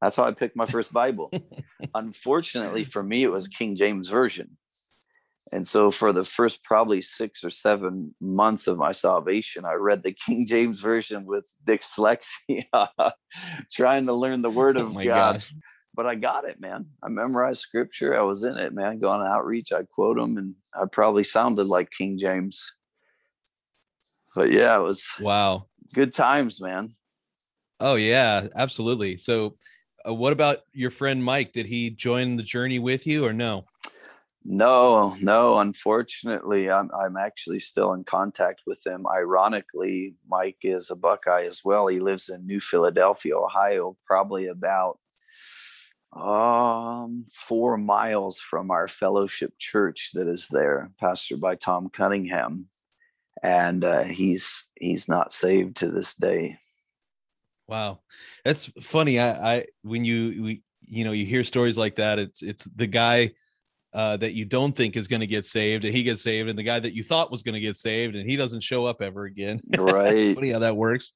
[0.00, 1.30] That's how i picked my first bible.
[1.94, 4.56] Unfortunately for me it was king james version.
[5.52, 10.02] And so for the first probably six or seven months of my salvation i read
[10.02, 12.64] the king james version with dyslexia
[13.72, 15.04] trying to learn the word oh of oh god.
[15.04, 15.52] gosh
[15.94, 16.86] but I got it, man.
[17.02, 18.18] I memorized scripture.
[18.18, 18.98] I was in it, man.
[18.98, 22.72] Going outreach, I quote them, and I probably sounded like King James.
[24.34, 26.94] But yeah, it was wow, good times, man.
[27.78, 29.16] Oh yeah, absolutely.
[29.16, 29.56] So,
[30.06, 31.52] uh, what about your friend Mike?
[31.52, 33.64] Did he join the journey with you, or no?
[34.44, 35.58] No, no.
[35.58, 39.06] Unfortunately, I'm I'm actually still in contact with him.
[39.06, 41.86] Ironically, Mike is a Buckeye as well.
[41.86, 44.98] He lives in New Philadelphia, Ohio, probably about
[46.14, 52.68] um four miles from our fellowship church that is there pastored by tom cunningham
[53.44, 56.58] and uh, he's he's not saved to this day.
[57.68, 58.00] Wow.
[58.44, 62.42] That's funny i i when you we, you know you hear stories like that it's
[62.42, 63.32] it's the guy
[63.94, 66.58] uh, that you don't think is going to get saved and he gets saved and
[66.58, 69.00] the guy that you thought was going to get saved and he doesn't show up
[69.00, 69.60] ever again.
[69.78, 70.34] Right.
[70.34, 71.12] funny how that works.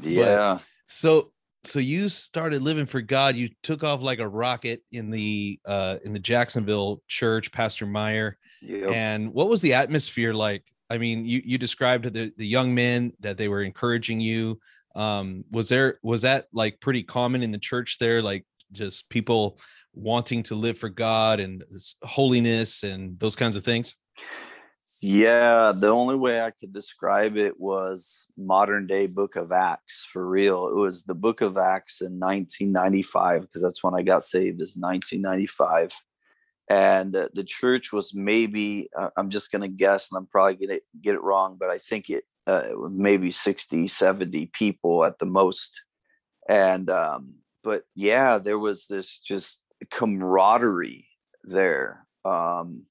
[0.00, 0.54] Yeah.
[0.54, 1.32] but, so
[1.64, 3.36] so you started living for God.
[3.36, 8.38] You took off like a rocket in the uh in the Jacksonville church, Pastor Meyer.
[8.62, 8.90] Yep.
[8.90, 10.64] And what was the atmosphere like?
[10.90, 14.60] I mean, you you described the the young men that they were encouraging you.
[14.94, 19.58] Um, was there was that like pretty common in the church there, like just people
[19.94, 21.64] wanting to live for God and
[22.02, 23.94] holiness and those kinds of things?
[25.04, 30.24] Yeah, the only way I could describe it was modern day Book of Acts for
[30.24, 30.68] real.
[30.68, 34.60] It was the Book of Acts in 1995 because that's when I got saved.
[34.62, 35.90] Is 1995,
[36.70, 40.78] and uh, the church was maybe uh, I'm just gonna guess, and I'm probably gonna
[41.00, 45.18] get it wrong, but I think it, uh, it was maybe 60, 70 people at
[45.18, 45.80] the most.
[46.48, 47.34] And um,
[47.64, 51.08] but yeah, there was this just camaraderie
[51.42, 52.06] there.
[52.24, 52.84] Um,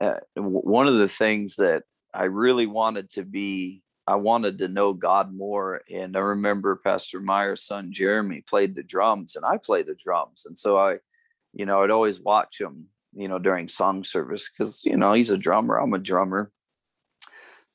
[0.00, 1.82] uh, one of the things that
[2.14, 5.82] I really wanted to be, I wanted to know God more.
[5.90, 10.44] And I remember Pastor Meyer's son Jeremy played the drums, and I play the drums,
[10.46, 10.96] and so I,
[11.52, 15.30] you know, I'd always watch him, you know, during song service because you know he's
[15.30, 16.50] a drummer, I'm a drummer.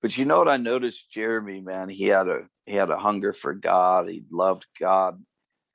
[0.02, 3.34] But you know what I noticed, Jeremy, man, he had a he had a hunger
[3.34, 4.10] for God.
[4.10, 5.24] He loved God,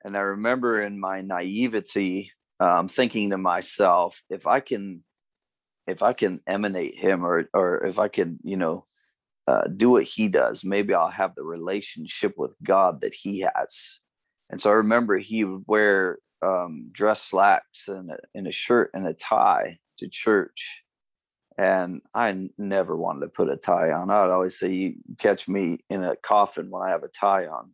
[0.03, 5.03] and I remember in my naivety, um, thinking to myself, if I can
[5.87, 8.83] if I can emanate him or or if I can, you know,
[9.47, 13.99] uh, do what he does, maybe I'll have the relationship with God that he has.
[14.49, 18.91] And so I remember he would wear um, dress slacks and a, and a shirt
[18.93, 20.83] and a tie to church.
[21.57, 24.09] and I never wanted to put a tie on.
[24.09, 27.73] I'd always say, "You catch me in a coffin when I have a tie on."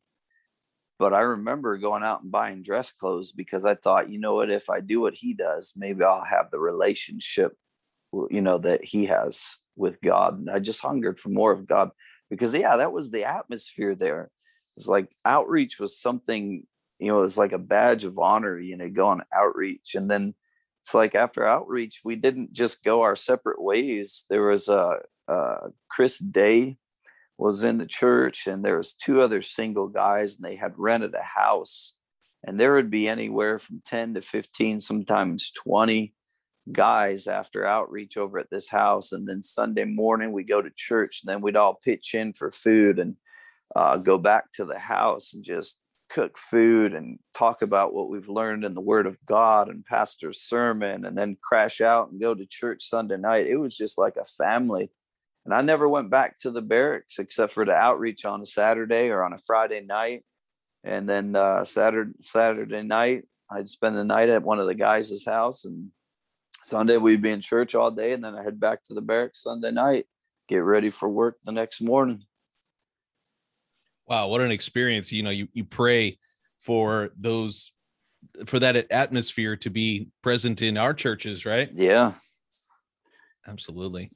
[1.00, 4.50] But I remember going out and buying dress clothes because I thought, you know what,
[4.50, 7.56] if I do what he does, maybe I'll have the relationship,
[8.32, 10.40] you know, that he has with God.
[10.40, 11.92] And I just hungered for more of God
[12.30, 14.30] because, yeah, that was the atmosphere there.
[14.76, 16.66] It's like outreach was something,
[17.00, 19.96] you know, it's like a badge of honor, you know, go on outreach.
[19.96, 20.36] And then
[20.82, 24.26] it's like after outreach, we didn't just go our separate ways.
[24.30, 26.78] There was a, uh, Chris Day
[27.38, 31.14] was in the church and there was two other single guys and they had rented
[31.14, 31.96] a house
[32.44, 36.14] and there would be anywhere from 10 to 15 sometimes 20
[36.72, 41.22] guys after outreach over at this house and then sunday morning we go to church
[41.22, 43.16] and then we'd all pitch in for food and
[43.76, 48.30] uh, go back to the house and just cook food and talk about what we've
[48.30, 52.34] learned in the word of god and pastor's sermon and then crash out and go
[52.34, 54.90] to church sunday night it was just like a family
[55.48, 59.08] and I never went back to the barracks except for the outreach on a Saturday
[59.08, 60.26] or on a Friday night.
[60.84, 65.24] And then uh, Saturday Saturday night, I'd spend the night at one of the guys'
[65.26, 65.92] house, and
[66.68, 69.44] Sunday we'd be in church all day, and then I head back to the barracks
[69.44, 70.06] Sunday night,
[70.48, 72.24] get ready for work the next morning.
[74.06, 75.12] Wow, what an experience!
[75.12, 76.20] You know, you you pray
[76.60, 77.72] for those
[78.46, 81.70] for that atmosphere to be present in our churches, right?
[81.72, 82.14] Yeah,
[83.48, 84.10] absolutely.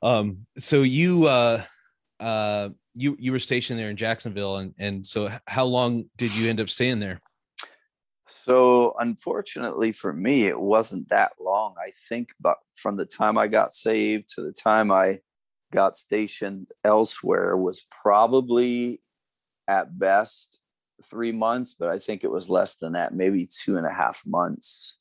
[0.00, 1.62] Um, so you uh,
[2.20, 6.48] uh, you you were stationed there in Jacksonville, and and so how long did you
[6.48, 7.20] end up staying there?
[8.28, 11.74] So unfortunately for me, it wasn't that long.
[11.78, 15.20] I think, but from the time I got saved to the time I
[15.72, 19.00] got stationed elsewhere was probably
[19.66, 20.60] at best
[21.04, 24.22] three months, but I think it was less than that, maybe two and a half
[24.26, 24.98] months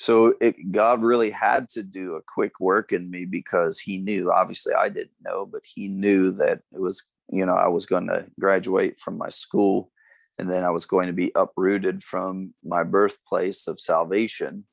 [0.00, 4.32] so it, god really had to do a quick work in me because he knew
[4.32, 8.06] obviously i didn't know but he knew that it was you know i was going
[8.06, 9.92] to graduate from my school
[10.40, 14.64] and then i was going to be uprooted from my birthplace of salvation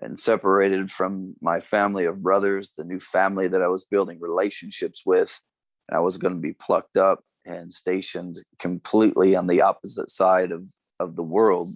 [0.00, 5.02] and separated from my family of brothers the new family that i was building relationships
[5.04, 5.40] with
[5.88, 10.52] and i was going to be plucked up and stationed completely on the opposite side
[10.52, 10.64] of
[11.00, 11.70] of the world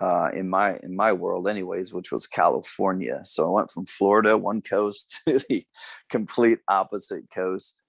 [0.00, 3.20] uh, in my in my world anyways which was california.
[3.24, 5.64] So i went from florida one coast to the
[6.08, 7.82] complete opposite coast.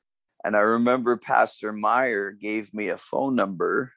[0.43, 3.91] And i remember pastor meyer gave me a phone number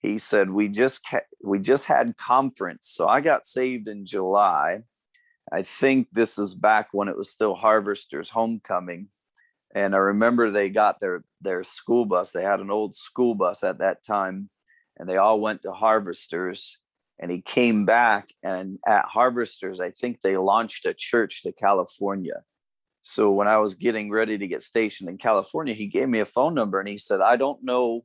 [0.00, 2.88] he said we just ca- we just had conference.
[2.88, 4.80] So i got saved in july.
[5.52, 9.08] I think this is back when it was still harvesters homecoming.
[9.74, 12.30] And i remember they got their their school bus.
[12.30, 14.50] They had an old school bus at that time
[14.98, 16.78] and they all went to harvesters.
[17.18, 22.42] And he came back and at harvesters i think they launched a church to california.
[23.02, 26.24] So when i was getting ready to get stationed in california he gave me a
[26.24, 28.00] phone number and he said i don't know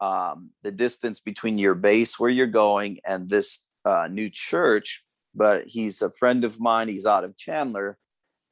[0.00, 5.66] um, the distance between your base where you're going and this uh, new church but
[5.66, 7.98] he's a friend of mine he's out of chandler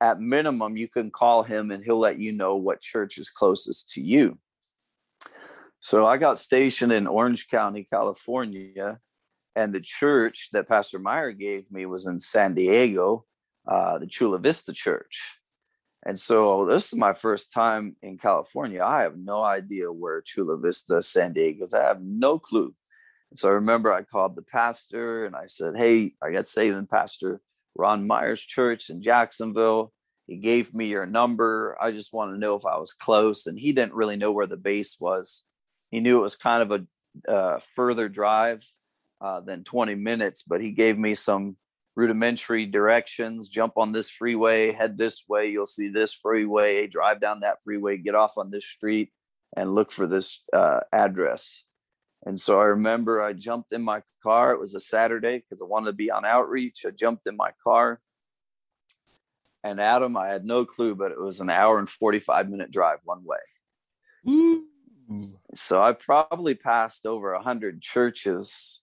[0.01, 3.90] at minimum you can call him and he'll let you know what church is closest
[3.90, 4.38] to you
[5.80, 8.99] so i got stationed in orange county california
[9.57, 13.24] and the church that Pastor Meyer gave me was in San Diego,
[13.66, 15.32] uh, the Chula Vista Church.
[16.07, 18.81] And so this is my first time in California.
[18.81, 21.75] I have no idea where Chula Vista, San Diego is.
[21.75, 22.73] I have no clue.
[23.33, 26.77] And so I remember I called the pastor and I said, Hey, I got saved
[26.77, 27.41] in Pastor
[27.75, 29.93] Ron Myers church in Jacksonville.
[30.29, 31.77] He gave me your number.
[31.81, 33.49] I just wanted to know if I was close.
[33.49, 35.43] And he didn't really know where the base was.
[35.91, 36.87] He knew it was kind of
[37.27, 38.65] a uh, further drive
[39.21, 41.57] uh, than 20 minutes, but he gave me some
[41.97, 43.49] rudimentary directions.
[43.49, 45.49] Jump on this freeway, head this way.
[45.49, 46.86] You'll see this freeway.
[46.86, 49.11] Drive down that freeway, get off on this street,
[49.57, 51.64] and look for this uh, address.
[52.24, 54.53] And so I remember I jumped in my car.
[54.53, 56.84] It was a Saturday because I wanted to be on outreach.
[56.86, 58.01] I jumped in my car.
[59.64, 62.99] And Adam, I had no clue, but it was an hour and 45 minute drive
[63.05, 63.38] one way.
[64.28, 64.64] Ooh.
[65.55, 68.82] So I probably passed over a hundred churches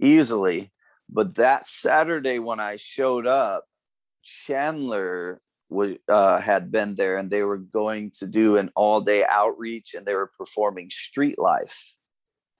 [0.00, 0.72] easily.
[1.10, 3.64] But that Saturday when I showed up,
[4.22, 5.40] Chandler
[5.70, 9.94] was uh, had been there, and they were going to do an all day outreach,
[9.94, 11.94] and they were performing Street Life.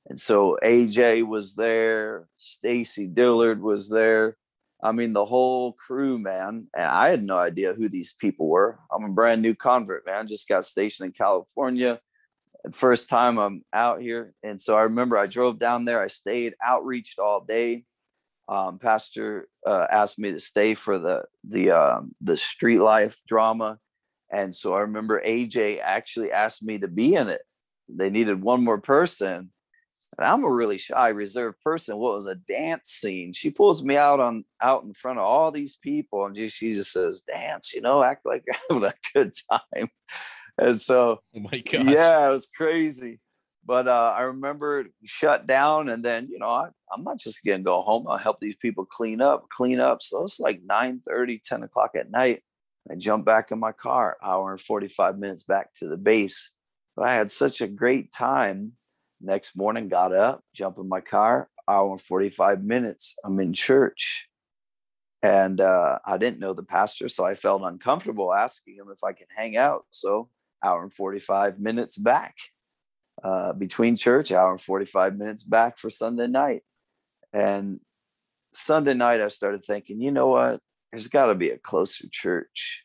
[0.06, 4.36] And so AJ was there, Stacy Dillard was there.
[4.82, 6.68] I mean, the whole crew, man.
[6.74, 8.78] And I had no idea who these people were.
[8.92, 10.28] I'm a brand new convert, man.
[10.28, 12.00] Just got stationed in California
[12.72, 14.34] first time I'm out here.
[14.42, 17.84] And so I remember I drove down there, I stayed, outreached all day.
[18.48, 23.78] Um, pastor uh, asked me to stay for the the um, the street life drama.
[24.30, 27.42] And so i remember aj actually asked me to be in it.
[27.88, 29.50] They needed one more person.
[30.16, 31.98] And i'm a really shy reserved person.
[31.98, 33.32] What was a dance scene?
[33.32, 36.74] She pulls me out on out in front of all these people and she, she
[36.74, 39.88] just says dance you know act like you're having a good time.
[40.58, 43.20] And so oh my god yeah it was crazy
[43.68, 47.58] but uh, I remember shut down, and then you know I, I'm not just gonna
[47.58, 48.06] go home.
[48.08, 50.00] I'll help these people clean up, clean up.
[50.00, 52.42] So it's like 9 30, 10 o'clock at night.
[52.90, 56.50] I jump back in my car, hour and 45 minutes back to the base.
[56.96, 58.72] But I had such a great time.
[59.20, 63.16] Next morning, got up, jump in my car, hour and 45 minutes.
[63.22, 64.28] I'm in church.
[65.22, 69.12] And uh, I didn't know the pastor, so I felt uncomfortable asking him if I
[69.12, 69.84] could hang out.
[69.90, 70.30] So,
[70.64, 72.34] hour and 45 minutes back
[73.22, 76.62] uh, between church, hour and 45 minutes back for Sunday night.
[77.32, 77.80] And
[78.52, 80.60] Sunday night, I started thinking, you know what?
[80.90, 82.84] There's got to be a closer church.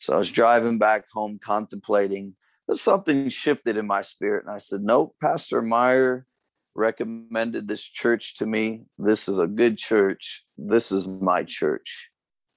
[0.00, 2.34] So I was driving back home, contemplating,
[2.66, 4.44] but something shifted in my spirit.
[4.44, 6.26] And I said, Nope, Pastor Meyer
[6.74, 8.82] recommended this church to me.
[8.98, 10.44] This is a good church.
[10.56, 12.10] This is my church.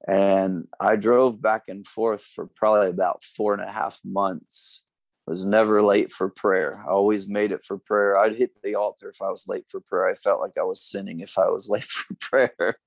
[0.07, 4.84] And I drove back and forth for probably about four and a half months
[5.28, 6.84] was never late for prayer.
[6.86, 8.17] I always made it for prayer.
[8.17, 10.09] I'd hit the altar if I was late for prayer.
[10.09, 12.78] I felt like I was sinning if I was late for prayer.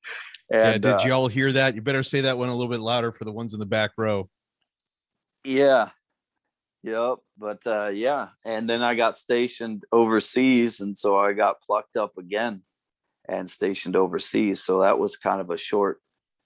[0.51, 1.74] And, yeah, did uh, y'all hear that?
[1.74, 3.93] You better say that one a little bit louder for the ones in the back
[3.97, 4.28] row.
[5.45, 5.91] Yeah.
[6.82, 7.18] Yep.
[7.39, 8.28] But uh, yeah.
[8.45, 10.80] And then I got stationed overseas.
[10.80, 12.62] And so I got plucked up again
[13.26, 14.62] and stationed overseas.
[14.62, 16.01] So that was kind of a short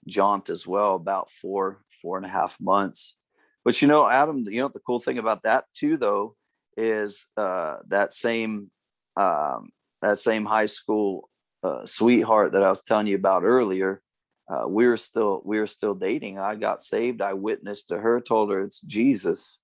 [0.07, 3.17] jaunt as well, about four, four and a half months.
[3.65, 6.35] But you know, Adam, you know the cool thing about that too, though,
[6.77, 8.71] is uh, that same
[9.17, 9.69] um,
[10.01, 11.29] that same high school
[11.63, 14.01] uh, sweetheart that I was telling you about earlier.
[14.49, 16.39] Uh, we were still we were still dating.
[16.39, 17.21] I got saved.
[17.21, 19.61] I witnessed to her, told her it's Jesus,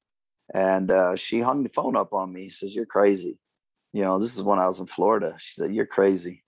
[0.53, 2.49] and uh, she hung the phone up on me.
[2.49, 3.37] Says you're crazy.
[3.93, 5.35] You know, this is when I was in Florida.
[5.39, 6.43] She said you're crazy.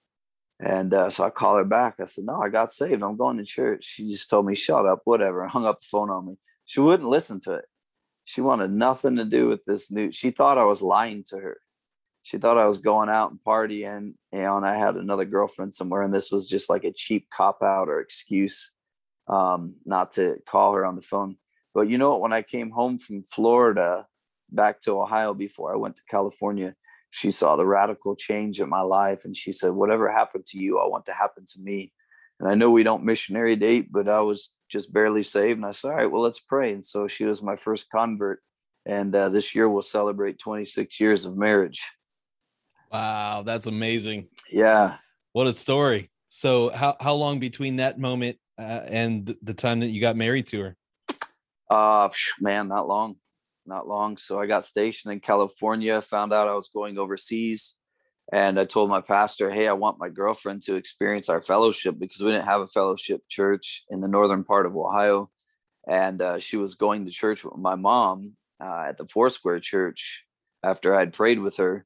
[0.59, 1.95] And uh, so I called her back.
[1.99, 3.03] I said, No, I got saved.
[3.03, 3.85] I'm going to church.
[3.85, 6.37] She just told me, Shut up, whatever, and hung up the phone on me.
[6.67, 7.65] She wouldn't listen to it.
[8.25, 10.11] She wanted nothing to do with this new.
[10.11, 11.57] She thought I was lying to her.
[12.23, 16.13] She thought I was going out and partying, and I had another girlfriend somewhere, and
[16.13, 18.73] this was just like a cheap cop out or excuse
[19.29, 21.37] um, not to call her on the phone.
[21.73, 22.21] But you know what?
[22.21, 24.05] When I came home from Florida
[24.49, 26.75] back to Ohio before I went to California,
[27.11, 30.79] she saw the radical change in my life, and she said, "Whatever happened to you,
[30.79, 31.93] I want to happen to me."
[32.41, 35.57] And I know we don't missionary date, but I was just barely saved.
[35.57, 36.73] And I said, all right, well, let's pray.
[36.73, 38.41] And so she was my first convert.
[38.85, 41.81] And uh, this year we'll celebrate 26 years of marriage.
[42.91, 44.27] Wow, that's amazing.
[44.51, 44.97] Yeah.
[45.33, 46.09] What a story.
[46.29, 50.47] So, how, how long between that moment uh, and the time that you got married
[50.47, 50.77] to her?
[51.69, 52.09] Uh,
[52.39, 53.15] man, not long,
[53.65, 54.17] not long.
[54.17, 57.76] So, I got stationed in California, found out I was going overseas
[58.33, 62.21] and I told my pastor, "Hey, I want my girlfriend to experience our fellowship because
[62.21, 65.29] we didn't have a fellowship church in the northern part of Ohio."
[65.87, 70.25] And uh, she was going to church with my mom uh, at the Foursquare Church
[70.63, 71.85] after I'd prayed with her.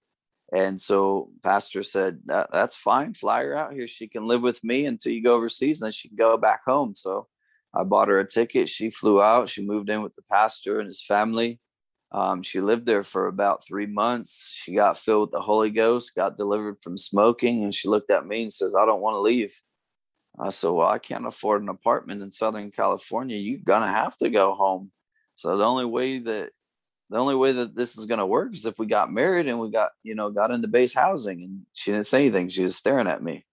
[0.54, 3.14] And so, pastor said, that, "That's fine.
[3.14, 3.88] Fly her out here.
[3.88, 6.62] She can live with me until you go overseas, and then she can go back
[6.66, 7.28] home." So,
[7.74, 8.68] I bought her a ticket.
[8.70, 9.50] She flew out.
[9.50, 11.60] She moved in with the pastor and his family
[12.12, 14.52] um, she lived there for about three months.
[14.54, 18.26] She got filled with the Holy Ghost, got delivered from smoking, and she looked at
[18.26, 19.54] me and says, I don't want to leave.
[20.40, 23.38] I said, Well, I can't afford an apartment in Southern California.
[23.38, 24.92] You're gonna have to go home.
[25.36, 26.50] So the only way that
[27.10, 29.72] the only way that this is gonna work is if we got married and we
[29.72, 31.44] got, you know, got into base housing.
[31.44, 32.50] And she didn't say anything.
[32.50, 33.46] She was staring at me.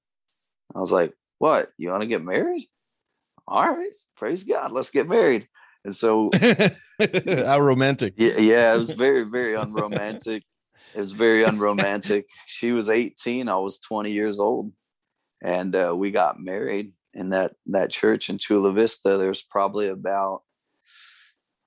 [0.75, 1.71] I was like, What?
[1.79, 2.69] You want to get married?
[3.47, 5.49] All right, praise God, let's get married.
[5.85, 6.31] And so,
[7.01, 8.15] how romantic.
[8.17, 10.43] Yeah, yeah, it was very, very unromantic.
[10.95, 12.27] it was very unromantic.
[12.47, 14.73] She was 18, I was 20 years old,
[15.43, 19.17] and uh, we got married in that that church in Chula Vista.
[19.17, 20.43] There's probably about,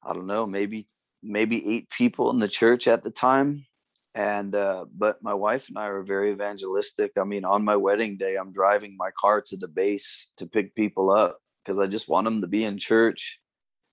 [0.03, 0.87] I don't know, maybe
[1.23, 3.65] maybe eight people in the church at the time
[4.13, 8.17] and uh, but my wife and i are very evangelistic i mean on my wedding
[8.17, 12.09] day i'm driving my car to the base to pick people up because i just
[12.09, 13.39] want them to be in church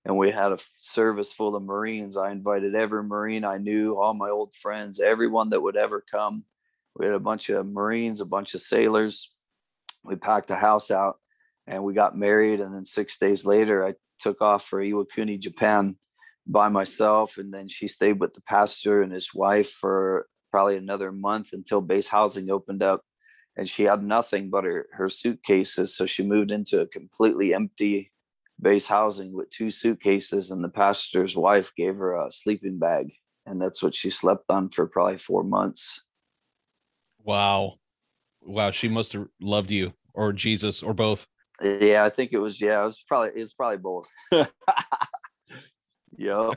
[0.05, 2.17] and we had a service full of Marines.
[2.17, 6.45] I invited every Marine I knew, all my old friends, everyone that would ever come.
[6.95, 9.31] We had a bunch of Marines, a bunch of sailors.
[10.03, 11.17] We packed a house out
[11.67, 12.61] and we got married.
[12.61, 15.95] And then six days later, I took off for Iwakuni, Japan
[16.47, 17.37] by myself.
[17.37, 21.81] And then she stayed with the pastor and his wife for probably another month until
[21.81, 23.03] base housing opened up.
[23.57, 25.95] and she had nothing but her, her suitcases.
[25.95, 28.11] So she moved into a completely empty
[28.61, 33.11] base housing with two suitcases, and the pastor's wife gave her a sleeping bag,
[33.45, 36.01] and that's what she slept on for probably four months.
[37.23, 37.75] Wow,
[38.41, 41.25] wow, she must have loved you or Jesus or both.
[41.61, 42.61] Yeah, I think it was.
[42.61, 44.09] Yeah, it was probably it was probably both.
[46.17, 46.51] yeah.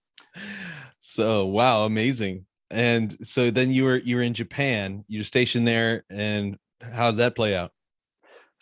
[1.00, 2.46] so wow, amazing.
[2.70, 5.04] And so then you were you were in Japan.
[5.08, 7.72] You were stationed there, and how did that play out?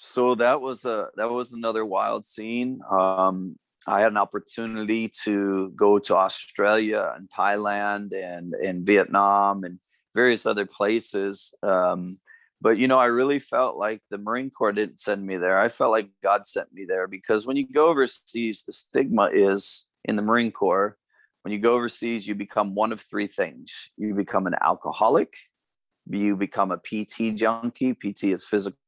[0.03, 2.81] So that was a that was another wild scene.
[2.91, 9.79] Um, I had an opportunity to go to Australia and Thailand and and Vietnam and
[10.15, 11.53] various other places.
[11.63, 12.17] Um,
[12.63, 15.61] but you know, I really felt like the Marine Corps didn't send me there.
[15.61, 19.87] I felt like God sent me there because when you go overseas, the stigma is
[20.07, 20.97] in the Marine Corps.
[21.43, 23.91] When you go overseas, you become one of three things.
[23.99, 25.35] You become an alcoholic,
[26.09, 27.93] you become a PT junkie.
[27.93, 28.79] PT is physical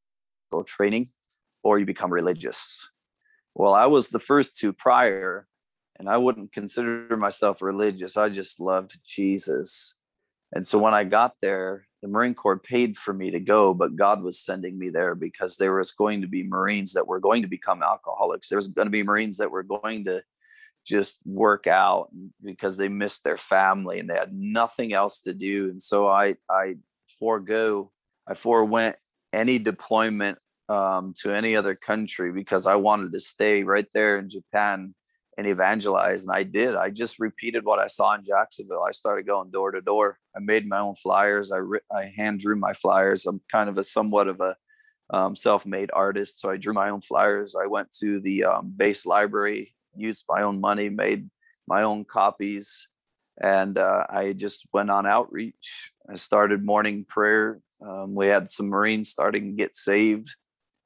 [0.60, 1.06] training,
[1.62, 2.86] or you become religious.
[3.54, 5.46] Well, I was the first two prior,
[5.98, 8.18] and I wouldn't consider myself religious.
[8.18, 9.94] I just loved Jesus.
[10.52, 13.96] And so when I got there, the Marine Corps paid for me to go, but
[13.96, 17.42] God was sending me there because there was going to be Marines that were going
[17.42, 18.48] to become alcoholics.
[18.48, 20.22] There was going to be Marines that were going to
[20.84, 22.08] just work out
[22.42, 25.70] because they missed their family and they had nothing else to do.
[25.70, 26.74] And so I I
[27.18, 27.92] forego,
[28.26, 28.96] I forewent
[29.32, 30.38] any deployment
[30.72, 34.94] um, to any other country because I wanted to stay right there in Japan
[35.36, 36.22] and evangelize.
[36.22, 36.74] And I did.
[36.74, 38.84] I just repeated what I saw in Jacksonville.
[38.88, 40.18] I started going door to door.
[40.36, 41.52] I made my own flyers.
[41.52, 41.60] I
[41.94, 43.26] I hand drew my flyers.
[43.26, 44.56] I'm kind of a somewhat of a
[45.10, 47.54] um, self-made artist, so I drew my own flyers.
[47.54, 51.28] I went to the um, base library, used my own money, made
[51.66, 52.88] my own copies,
[53.38, 55.92] and uh, I just went on outreach.
[56.10, 57.60] I started morning prayer.
[57.86, 60.34] Um, we had some Marines starting to get saved,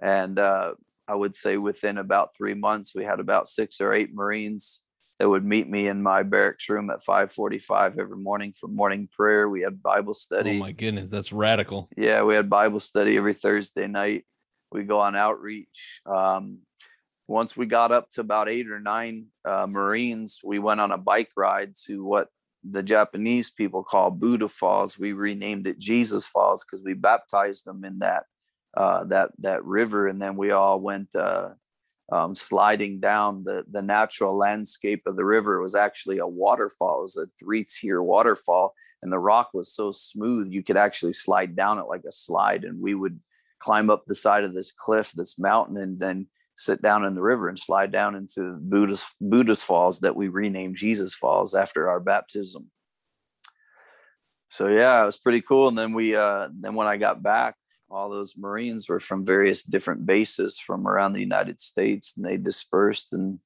[0.01, 0.73] and uh,
[1.09, 4.83] I would say within about three months, we had about six or eight Marines
[5.19, 9.49] that would meet me in my barracks room at 5:45 every morning for morning prayer.
[9.49, 10.51] We had Bible study.
[10.51, 11.89] Oh my goodness, that's radical.
[11.97, 14.25] Yeah, we had Bible study every Thursday night.
[14.73, 16.01] We go on outreach.
[16.05, 16.59] Um,
[17.29, 20.99] once we got up to about eight or nine uh, Marines, we went on a
[20.99, 22.29] bike ride to what
[22.69, 24.99] the Japanese people call Buddha Falls.
[24.99, 28.25] We renamed it Jesus Falls because we baptized them in that
[28.77, 31.51] uh, that that river, and then we all went uh,
[32.13, 35.59] um, sliding down the the natural landscape of the river.
[35.59, 37.01] It was actually a waterfall.
[37.01, 41.15] It was a three tier waterfall, and the rock was so smooth you could actually
[41.15, 42.65] slide down it like a slide.
[42.65, 43.19] And we would
[43.59, 47.23] climb up the side of this cliff, this mountain, and then sit down in the
[47.23, 52.01] river and slide down into Buddhist Buddhist Falls that we renamed Jesus Falls after our
[52.01, 52.71] baptism.
[54.49, 55.69] So yeah, it was pretty cool.
[55.69, 57.57] And then we uh then when I got back,
[57.89, 62.37] all those Marines were from various different bases from around the United States, and they
[62.37, 63.39] dispersed and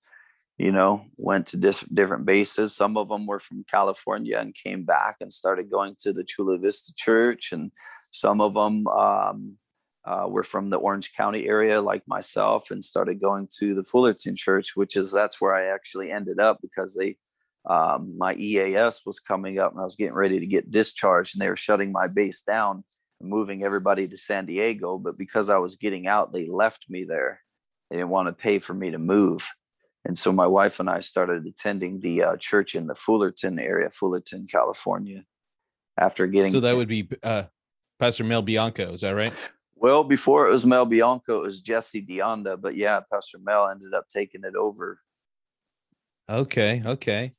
[0.58, 2.74] you know went to dis- different bases.
[2.74, 6.58] Some of them were from California and came back and started going to the Chula
[6.58, 7.70] Vista Church, and
[8.10, 9.56] some of them um,
[10.04, 14.36] uh, were from the Orange County area, like myself, and started going to the Fullerton
[14.36, 17.16] Church, which is that's where I actually ended up because they
[17.68, 21.42] um, my EAS was coming up and I was getting ready to get discharged, and
[21.42, 22.84] they were shutting my base down
[23.20, 27.40] moving everybody to San Diego, but because I was getting out, they left me there.
[27.90, 29.42] They didn't want to pay for me to move.
[30.04, 33.90] And so my wife and I started attending the uh, church in the Fullerton area,
[33.90, 35.24] Fullerton, California.
[35.98, 37.44] After getting so that would be uh,
[37.98, 39.32] Pastor Mel Bianco, is that right?
[39.74, 43.92] Well, before it was Mel Bianco, it was Jesse Deonda, but yeah, Pastor Mel ended
[43.92, 45.00] up taking it over.
[46.28, 47.32] Okay, okay,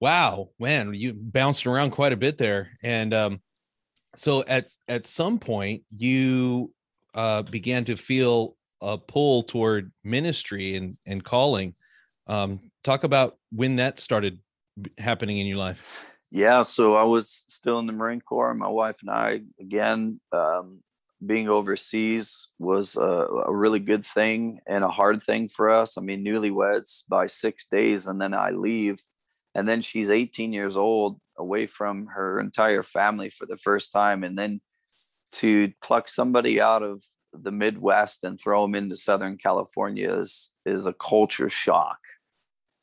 [0.00, 3.40] wow, man, you bounced around quite a bit there, and um,
[4.18, 6.72] so at at some point you
[7.14, 11.74] uh, began to feel a pull toward ministry and and calling.
[12.26, 14.38] Um, talk about when that started
[14.98, 15.82] happening in your life.
[16.30, 18.52] Yeah, so I was still in the Marine Corps.
[18.52, 20.80] My wife and I, again, um,
[21.24, 23.00] being overseas was a,
[23.46, 25.96] a, really good thing and a hard thing for us.
[25.96, 28.98] I mean, newlyweds by six days, and then I leave,
[29.54, 34.24] and then she's 18 years old away from her entire family for the first time
[34.24, 34.60] and then
[35.32, 40.86] to pluck somebody out of the midwest and throw them into southern california is is
[40.86, 41.98] a culture shock.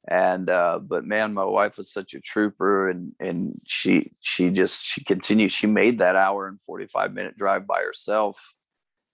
[0.08, 4.86] And uh but man my wife was such a trooper and and she she just
[4.86, 8.54] she continued she made that hour and 45 minute drive by herself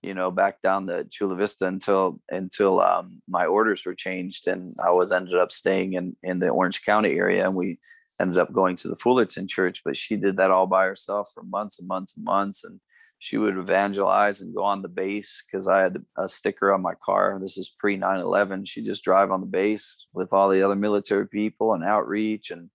[0.02, 4.76] you know back down the chula vista until until um my orders were changed and
[4.84, 7.80] i was ended up staying in in the orange county area and we
[8.22, 11.44] ended up going to the Fullerton church, but she did that all by herself for
[11.44, 12.64] months and months and months.
[12.64, 12.80] And
[13.20, 16.94] she would evangelize and go on the base because I had a sticker on my
[17.04, 17.38] car.
[17.42, 18.66] This is pre 9 11.
[18.66, 22.52] She'd just drive on the base with all the other military people and outreach.
[22.52, 22.70] And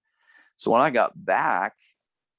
[0.56, 1.74] so when I got back,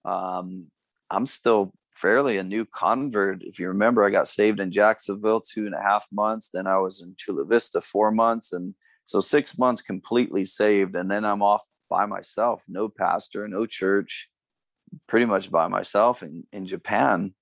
[0.05, 0.67] um,
[1.09, 3.43] I'm still fairly a new convert.
[3.43, 6.49] If you remember, I got saved in Jacksonville two and a half months.
[6.53, 8.53] Then I was in Chula Vista four months.
[8.53, 10.95] And so six months completely saved.
[10.95, 14.29] And then I'm off by myself, no pastor, no church,
[15.07, 17.33] pretty much by myself in, in Japan.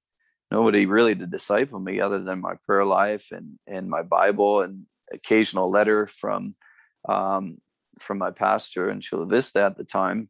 [0.51, 4.85] Nobody really to disciple me other than my prayer life and, and my Bible and
[5.11, 6.55] occasional letter from
[7.07, 7.57] um,
[7.99, 10.29] from my pastor in Chula Vista at the time.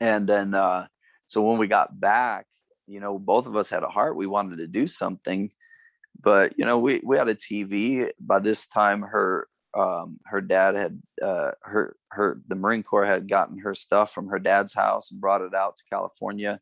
[0.00, 0.86] And then uh,
[1.26, 2.46] so when we got back,
[2.86, 4.16] you know, both of us had a heart.
[4.16, 5.50] We wanted to do something,
[6.20, 8.10] but you know, we we had a TV.
[8.20, 13.28] By this time, her um, her dad had uh, her her the Marine Corps had
[13.28, 16.58] gotten her stuff from her dad's house and brought it out to California.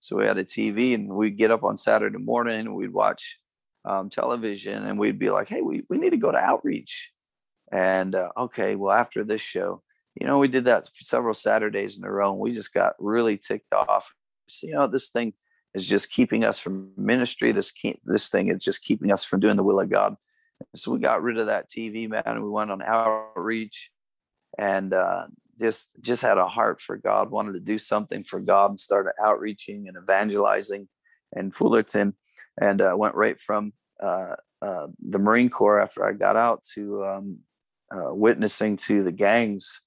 [0.00, 3.36] So we had a TV, and we'd get up on Saturday morning and we'd watch
[3.84, 7.10] um, television, and we'd be like, "Hey, we we need to go to outreach."
[7.72, 9.82] And uh, okay, well, after this show,
[10.14, 12.94] you know, we did that for several Saturdays in a row, and we just got
[12.98, 14.12] really ticked off.
[14.48, 15.32] So, you know, this thing
[15.74, 17.52] is just keeping us from ministry.
[17.52, 17.72] This
[18.04, 20.16] this thing is just keeping us from doing the will of God.
[20.76, 23.90] So we got rid of that TV, man, and we went on outreach,
[24.58, 25.26] and uh,
[25.58, 27.30] just just had a heart for God.
[27.30, 30.88] Wanted to do something for God, and started outreaching and evangelizing
[31.34, 32.14] in Fullerton,
[32.60, 37.04] and uh, went right from uh, uh the Marine Corps after I got out to
[37.04, 37.38] um,
[37.94, 39.80] uh, witnessing to the gangs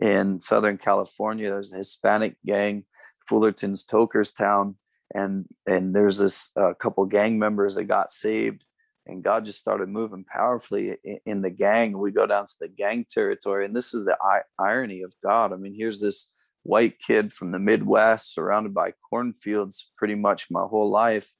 [0.00, 1.50] in Southern California.
[1.50, 2.84] There's a Hispanic gang,
[3.28, 4.74] Fullerton's Tokerstown,
[5.14, 8.64] and and there's this uh, couple gang members that got saved,
[9.06, 10.96] and God just started moving powerfully
[11.26, 11.98] in, the gang.
[11.98, 14.16] We go down to the gang territory, and this is the
[14.58, 15.52] irony of God.
[15.52, 16.32] I mean, here's this
[16.62, 21.32] white kid from the Midwest, surrounded by cornfields, pretty much my whole life.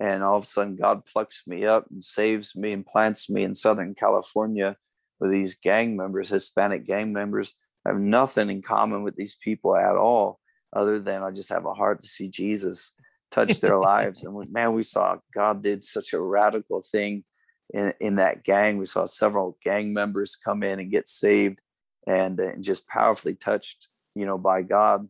[0.00, 3.44] And all of a sudden, God plucks me up and saves me and plants me
[3.44, 4.76] in Southern California
[5.20, 7.54] with these gang members, Hispanic gang members
[7.84, 10.38] I have nothing in common with these people at all,
[10.74, 12.92] other than I just have a heart to see Jesus
[13.32, 14.24] touch their lives.
[14.24, 17.24] And man, we saw God did such a radical thing
[17.72, 18.78] in, in that gang.
[18.78, 21.58] We saw several gang members come in and get saved
[22.06, 25.08] and, uh, and just powerfully touched, you know, by God.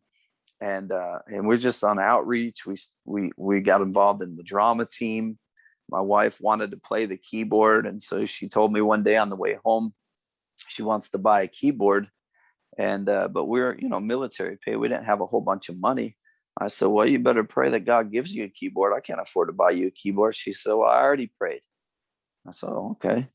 [0.60, 2.64] And uh, and we're just on outreach.
[2.64, 5.36] We we we got involved in the drama team.
[5.90, 9.28] My wife wanted to play the keyboard, and so she told me one day on
[9.28, 9.92] the way home,
[10.68, 12.08] she wants to buy a keyboard
[12.78, 15.78] and uh, but we're you know military pay we didn't have a whole bunch of
[15.78, 16.16] money
[16.58, 18.92] i said well you better pray that god gives you a keyboard.
[18.94, 20.34] I can't afford to buy you a keyboard.
[20.34, 21.62] She said well i already prayed.
[22.46, 23.28] I said oh, okay.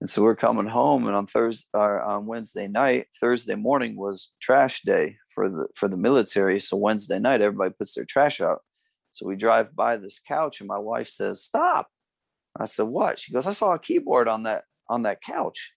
[0.00, 4.82] And so we're coming home and on thursday on wednesday night thursday morning was trash
[4.82, 6.60] day for the for the military.
[6.60, 8.60] So wednesday night everybody puts their trash out.
[9.12, 11.88] So we drive by this couch and my wife says stop.
[12.58, 13.20] I said what?
[13.20, 15.72] She goes i saw a keyboard on that on that couch.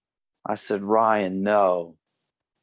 [0.46, 1.98] I said ryan no.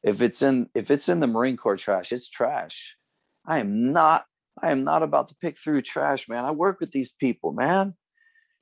[0.03, 2.97] If it's in if it's in the Marine Corps trash, it's trash.
[3.45, 4.25] I am not
[4.61, 6.45] I am not about to pick through trash, man.
[6.45, 7.95] I work with these people, man.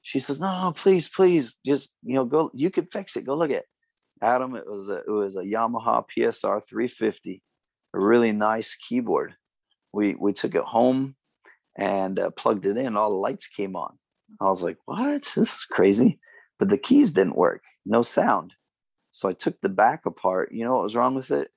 [0.02, 2.52] She says, no, no, please, please, just you know, go.
[2.54, 3.26] You can fix it.
[3.26, 3.66] Go look at
[4.22, 4.56] Adam.
[4.56, 7.44] It was a it was a Yamaha PSR 350,
[7.94, 9.36] a really nice keyboard.
[9.92, 11.16] We we took it home
[11.78, 12.96] and uh, plugged it in.
[12.96, 13.98] All the lights came on.
[14.40, 15.24] I was like, what?
[15.36, 16.20] This is crazy.
[16.60, 17.64] But the keys didn't work.
[17.86, 18.54] No sound.
[19.12, 20.52] So I took the back apart.
[20.52, 21.50] You know what was wrong with it?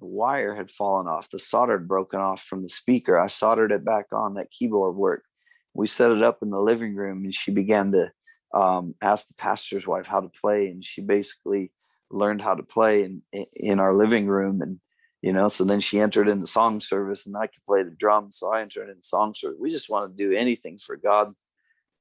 [0.00, 1.30] The wire had fallen off.
[1.30, 3.18] The solder had broken off from the speaker.
[3.18, 4.34] I soldered it back on.
[4.34, 5.26] That keyboard worked.
[5.74, 8.12] We set it up in the living room, and she began to
[8.54, 11.72] um, ask the pastor's wife how to play, and she basically
[12.10, 13.22] learned how to play in
[13.54, 14.62] in our living room.
[14.62, 14.80] And
[15.22, 17.90] you know, so then she entered in the song service, and I could play the
[17.90, 19.58] drums, so I entered in song service.
[19.60, 21.34] We just wanted to do anything for God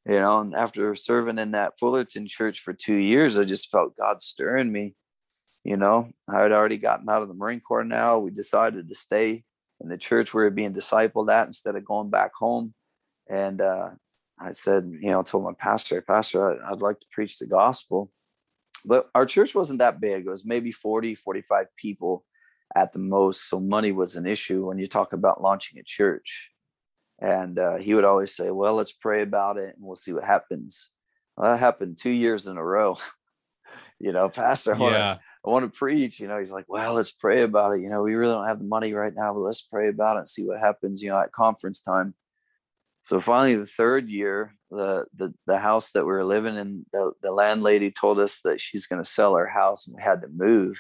[0.05, 3.97] you know and after serving in that fullerton church for two years i just felt
[3.97, 4.93] god stirring me
[5.66, 8.20] you know i had already gotten out of the marine corps now.
[8.20, 9.43] We decided to stay
[9.82, 12.74] in the church we were being discipled at instead of going back home.
[13.30, 13.91] And uh,
[14.39, 18.11] i said you know I told my pastor pastor i'd like to preach the gospel.
[18.88, 20.26] But our church wasn't that big.
[20.26, 22.24] It was maybe 40 45 people
[22.76, 23.49] at the most.
[23.49, 26.51] So money was an issue when you talk about launching a church.
[27.20, 30.26] And uh, he would always say, "Well, let's pray about it, and we'll see what
[30.26, 30.91] happens."
[31.38, 32.97] Well, that happened two years in a row.
[33.99, 36.19] you know, Pastor, to, I want to preach.
[36.19, 38.59] You know, he's like, "Well, let's pray about it." You know, we really don't have
[38.59, 41.03] the money right now, but let's pray about it and see what happens.
[41.03, 42.15] You know, at conference time.
[43.03, 47.11] So finally, the third year, the the the house that we were living in, the,
[47.21, 50.27] the landlady told us that she's going to sell her house, and we had to
[50.27, 50.79] move.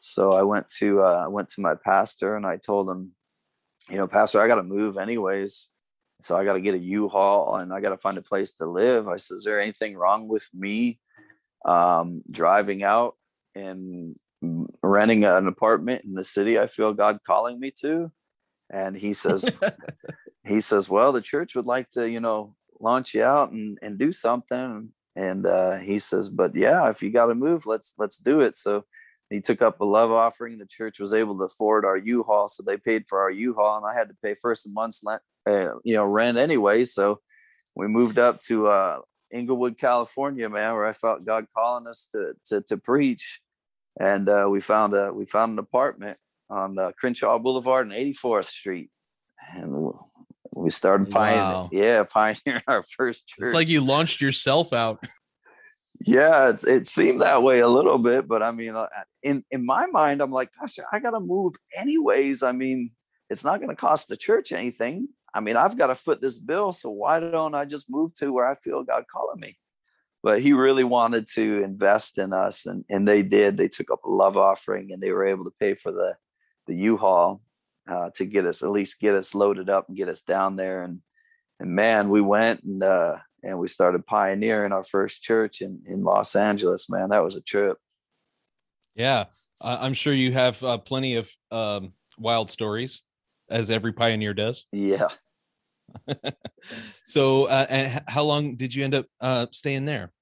[0.00, 3.12] So I went to uh, I went to my pastor and I told him,
[3.88, 5.70] you know, Pastor, I got to move anyways.
[6.20, 8.66] So I got to get a U-Haul and I got to find a place to
[8.66, 9.08] live.
[9.08, 11.00] I said, Is there anything wrong with me
[11.64, 13.14] um, driving out
[13.54, 14.16] and
[14.82, 18.10] renting an apartment in the city I feel God calling me to?
[18.70, 19.48] And he says,
[20.44, 23.98] he says, well, the church would like to, you know, launch you out and, and
[23.98, 24.90] do something.
[25.16, 28.56] And uh, he says, but yeah, if you got to move, let's, let's do it.
[28.56, 28.84] So
[29.30, 30.58] he took up a love offering.
[30.58, 32.48] The church was able to afford our U-Haul.
[32.48, 35.22] So they paid for our U-Haul and I had to pay first a month's rent,
[35.46, 36.84] uh, you know, rent anyway.
[36.84, 37.20] So
[37.76, 38.98] we moved up to uh,
[39.30, 43.40] Inglewood, California, man, where I felt God calling us to, to, to preach.
[43.98, 46.18] And uh, we found a, we found an apartment
[46.50, 48.90] on uh, Crenshaw Boulevard and 84th Street.
[49.52, 49.92] And
[50.56, 51.68] we started pioneering, wow.
[51.72, 53.46] yeah, pioneering our first church.
[53.46, 55.04] It's like you launched yourself out.
[56.00, 58.88] Yeah, it's, it seemed that way a little bit, but I mean, uh,
[59.22, 62.42] in in my mind, I'm like, gosh, I gotta move anyways.
[62.42, 62.90] I mean,
[63.30, 65.08] it's not gonna cost the church anything.
[65.34, 68.32] I mean, I've got to foot this bill, so why don't I just move to
[68.32, 69.58] where I feel God calling me?
[70.24, 73.58] But He really wanted to invest in us, and and they did.
[73.58, 76.16] They took up a love offering, and they were able to pay for the
[76.66, 77.42] the U-Haul
[77.86, 80.82] uh, to get us at least get us loaded up and get us down there.
[80.82, 81.00] And
[81.60, 86.02] and man, we went and uh, and we started pioneering our first church in in
[86.02, 86.88] Los Angeles.
[86.88, 87.76] Man, that was a trip.
[88.94, 89.26] Yeah,
[89.62, 93.02] I'm sure you have uh, plenty of um, wild stories,
[93.50, 94.64] as every pioneer does.
[94.72, 95.08] Yeah.
[97.04, 100.12] so, uh, how long did you end up uh, staying there?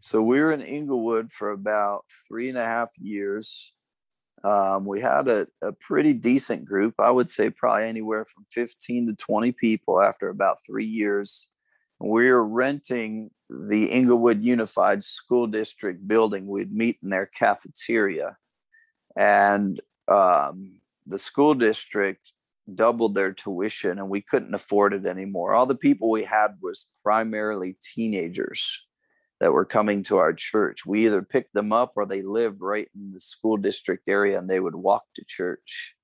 [0.00, 3.72] So we were in Inglewood for about three and a half years.
[4.44, 6.94] Um, we had a, a pretty decent group.
[6.98, 11.48] I would say probably anywhere from 15 to 20 people after about three years.
[11.98, 16.46] We were renting the Inglewood Unified School District building.
[16.46, 18.36] We'd meet in their cafeteria.
[19.16, 22.32] And um, the school district
[22.74, 25.54] doubled their tuition and we couldn't afford it anymore.
[25.54, 28.82] All the people we had was primarily teenagers
[29.40, 30.86] that were coming to our church.
[30.86, 34.48] We either picked them up or they lived right in the school district area and
[34.48, 35.94] they would walk to church.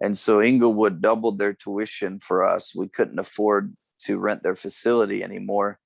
[0.00, 2.74] And so Inglewood doubled their tuition for us.
[2.74, 5.78] We couldn't afford to rent their facility anymore.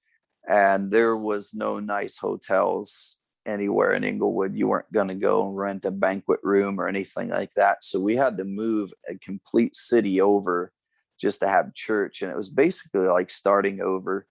[0.49, 3.16] And there was no nice hotels
[3.47, 4.55] anywhere in Inglewood.
[4.55, 7.85] You weren't going to go and rent a banquet room or anything like that.
[7.85, 10.73] So we had to move a complete city over
[11.19, 12.23] just to have church.
[12.23, 14.27] And it was basically like starting over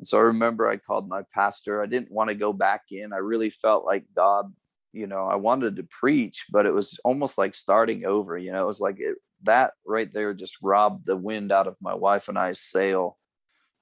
[0.00, 1.82] and so I remember I called my pastor.
[1.82, 3.12] I didn't want to go back in.
[3.12, 4.50] I really felt like God,
[4.94, 8.38] you know, I wanted to preach, but it was almost like starting over.
[8.38, 11.76] You know, it was like it, that right there just robbed the wind out of
[11.82, 13.18] my wife and I's sail.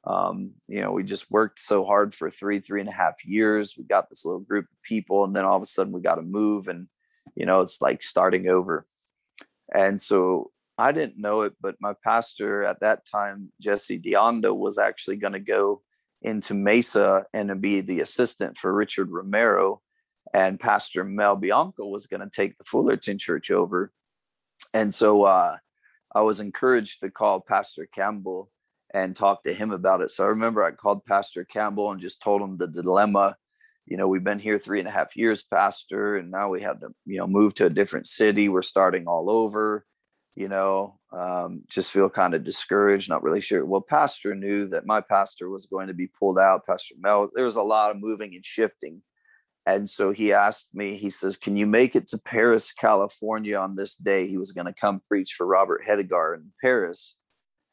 [0.08, 3.74] Um, you know, we just worked so hard for three, three and a half years.
[3.76, 6.14] We got this little group of people, and then all of a sudden we got
[6.14, 6.88] to move, and
[7.34, 8.86] you know, it's like starting over.
[9.72, 14.78] And so I didn't know it, but my pastor at that time, Jesse Diondo, was
[14.78, 15.82] actually going to go
[16.22, 19.82] into Mesa and be the assistant for Richard Romero.
[20.32, 23.92] And Pastor Mel Bianco was going to take the Fullerton church over.
[24.72, 25.56] And so uh,
[26.14, 28.50] I was encouraged to call Pastor Campbell
[28.94, 30.10] and talk to him about it.
[30.10, 33.36] So I remember I called Pastor Campbell and just told him the dilemma.
[33.86, 36.80] You know, we've been here three and a half years, Pastor, and now we have
[36.80, 38.48] to, you know, move to a different city.
[38.48, 39.84] We're starting all over
[40.38, 43.64] you know, um, just feel kind of discouraged, not really sure.
[43.64, 46.64] Well, pastor knew that my pastor was going to be pulled out.
[46.64, 49.02] Pastor Mel, there was a lot of moving and shifting.
[49.66, 53.74] And so he asked me, he says, Can you make it to Perris, California on
[53.74, 54.28] this day?
[54.28, 57.14] He was going to come preach for Robert Hedegaard in Perris.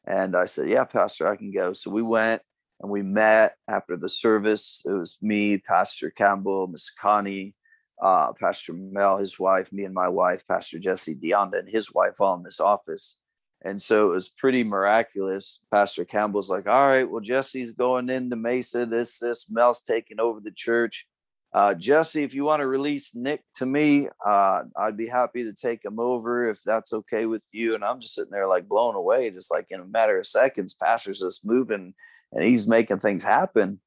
[0.06, 1.72] And I said, Yeah, Pastor, I can go.
[1.72, 2.42] So we went
[2.80, 4.82] and we met after the service.
[4.86, 7.54] It was me, Pastor Campbell, Miss Connie,
[8.02, 12.20] uh, Pastor Mel, his wife, me and my wife, Pastor Jesse Dionda, and his wife
[12.20, 13.16] all in this office.
[13.62, 15.60] And so it was pretty miraculous.
[15.72, 18.86] Pastor Campbell's like, all right, well, Jesse's going into Mesa.
[18.86, 21.06] This, this, Mel's taking over the church.
[21.52, 25.54] Uh, Jesse, if you want to release Nick to me, uh, I'd be happy to
[25.54, 27.74] take him over if that's okay with you.
[27.74, 30.74] And I'm just sitting there like blown away, just like in a matter of seconds,
[30.74, 31.94] Pastor's just moving
[32.32, 33.80] and he's making things happen.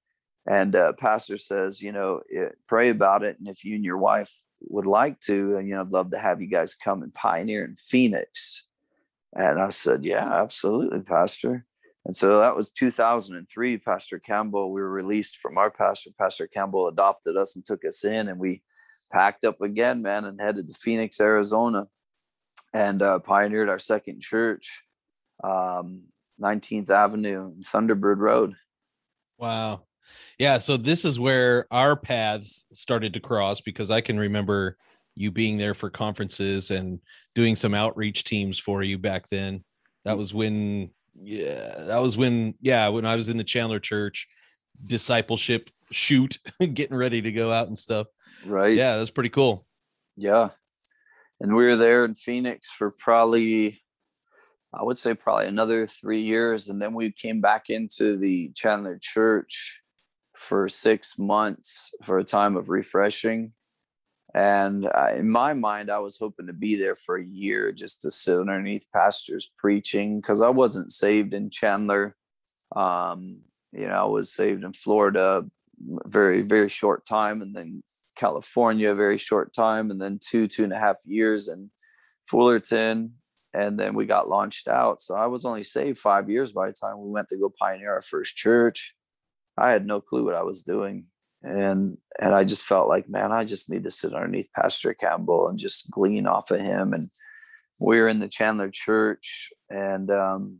[0.47, 3.38] And uh, pastor says, you know, it, eh, pray about it.
[3.38, 6.18] And if you and your wife would like to, and you know, I'd love to
[6.18, 8.66] have you guys come and pioneer in Phoenix.
[9.36, 11.66] And I said, yeah, absolutely, pastor.
[12.06, 13.78] And so that was 2003.
[13.78, 16.12] Pastor Campbell, we were released from our pastor.
[16.18, 18.64] Pastor Campbell adopted us and took us in, and we
[19.12, 21.86] packed up again, man, and headed to Phoenix, Arizona,
[22.74, 24.84] and uh, pioneered our second church,
[25.43, 26.04] um,
[26.41, 28.56] 19th Avenue, Thunderbird Road.
[29.38, 29.84] Wow.
[30.38, 34.78] Yeah, so this is where our paths started to cross because I can remember
[35.16, 37.00] you being there for conferences and
[37.36, 39.64] doing some outreach teams for you back then.
[40.06, 40.91] That was when
[41.22, 44.28] yeah, that was when yeah, when I was in the Chandler church
[44.88, 46.38] discipleship shoot,
[46.74, 48.08] getting ready to go out and stuff.
[48.46, 48.76] Right.
[48.76, 49.66] Yeah, that's pretty cool.
[50.16, 50.50] Yeah.
[51.42, 53.82] And we were there in Phoenix for probably
[54.74, 56.68] I would say probably another three years.
[56.68, 59.82] And then we came back into the Chandler church
[60.38, 63.54] for six months for a time of refreshing.
[64.34, 68.02] And I, in my mind, I was hoping to be there for a year just
[68.04, 72.16] to sit underneath pastors preaching because I wasn't saved in Chandler.
[72.76, 73.40] Um,
[73.72, 75.46] you know, I was saved in Florida
[76.06, 77.82] very, very short time, and then
[78.16, 81.72] California, very short time, and then two, two and a half years in
[82.28, 83.14] Fullerton.
[83.54, 85.02] And then we got launched out.
[85.02, 87.94] So I was only saved five years by the time we went to go pioneer
[87.94, 88.94] our first church.
[89.58, 91.06] I had no clue what I was doing
[91.44, 95.48] and and I just felt like, man, I just need to sit underneath Pastor Campbell
[95.48, 96.94] and just glean off of him.
[96.94, 97.10] And
[97.80, 100.58] we were in the Chandler Church, and um,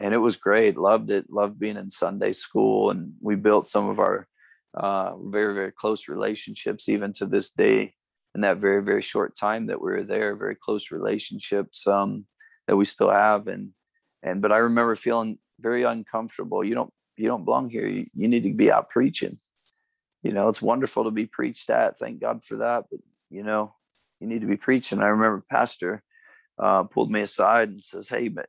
[0.00, 0.76] and it was great.
[0.76, 1.30] Loved it.
[1.30, 4.28] Loved being in Sunday school, and we built some of our
[4.74, 7.94] uh, very very close relationships even to this day.
[8.34, 12.26] In that very very short time that we were there, very close relationships um,
[12.66, 13.48] that we still have.
[13.48, 13.70] And
[14.22, 16.62] and but I remember feeling very uncomfortable.
[16.62, 17.86] You don't you don't belong here.
[17.86, 19.38] You, you need to be out preaching
[20.22, 21.98] you know, it's wonderful to be preached at.
[21.98, 22.86] Thank God for that.
[22.90, 23.00] But,
[23.30, 23.74] you know,
[24.20, 25.00] you need to be preaching.
[25.00, 26.02] I remember Pastor
[26.58, 28.46] uh, pulled me aside and says, Hey, but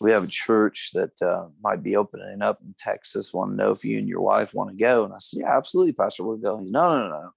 [0.00, 3.32] we have a church that uh, might be opening up in Texas.
[3.32, 5.04] Want to know if you and your wife want to go?
[5.04, 6.24] And I said, Yeah, absolutely, Pastor.
[6.24, 6.58] We'll go.
[6.58, 7.30] He's, no, no, no.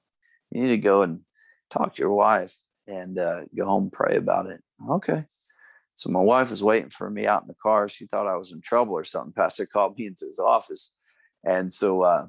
[0.51, 1.21] You need to go and
[1.69, 2.55] talk to your wife
[2.87, 4.61] and uh, go home pray about it.
[4.89, 5.25] Okay.
[5.93, 7.87] So my wife was waiting for me out in the car.
[7.87, 9.31] She thought I was in trouble or something.
[9.31, 10.93] Pastor called me into his office.
[11.45, 12.27] And so uh,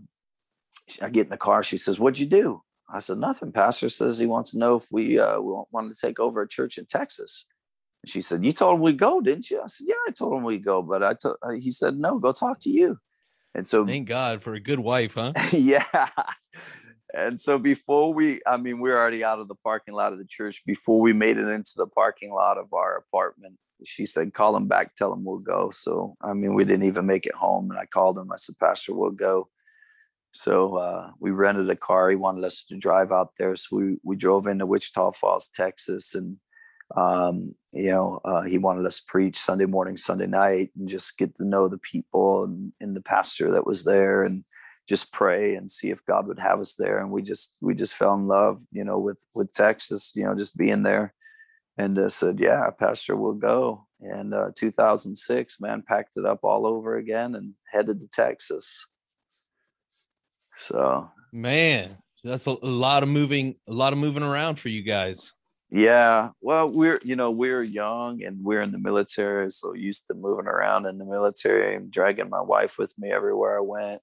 [1.03, 1.63] I get in the car.
[1.63, 4.87] She says, "What'd you do?" I said, "Nothing." Pastor says he wants to know if
[4.91, 7.47] we uh, we wanted to take over a church in Texas.
[8.03, 10.35] And she said, "You told him we'd go, didn't you?" I said, "Yeah, I told
[10.35, 12.99] him we'd go, but I told." Uh, he said, "No, go talk to you."
[13.55, 15.33] And so, thank God for a good wife, huh?
[15.53, 16.09] yeah.
[17.15, 20.19] And so before we, I mean, we are already out of the parking lot of
[20.19, 20.63] the church.
[20.67, 24.69] Before we made it into the parking lot of our apartment, she said, "Call him
[24.69, 27.81] back, tell him we'll go." So, I mean, we didn't even make it home, and
[27.81, 28.31] I called him.
[28.31, 29.49] I said, "Pastor, we'll go."
[30.37, 32.11] So uh, we rented a car.
[32.11, 33.57] He wanted us to drive out there.
[33.57, 36.15] So we, we drove into Wichita Falls, Texas.
[36.15, 36.37] And,
[36.97, 41.19] um, you know, uh, he wanted us to preach Sunday morning, Sunday night, and just
[41.19, 44.45] get to know the people and, and the pastor that was there and
[44.89, 46.99] just pray and see if God would have us there.
[46.99, 50.35] And we just, we just fell in love, you know, with, with Texas, you know,
[50.35, 51.15] just being there
[51.79, 53.87] and uh, said, yeah, pastor, we'll go.
[54.01, 58.87] And uh, 2006, man, packed it up all over again and headed to Texas.
[60.57, 61.91] So man,
[62.25, 65.33] that's a, a lot of moving, a lot of moving around for you guys.
[65.71, 70.15] Yeah, well, we're you know we're young and we're in the military, so used to
[70.15, 74.01] moving around in the military and dragging my wife with me everywhere I went.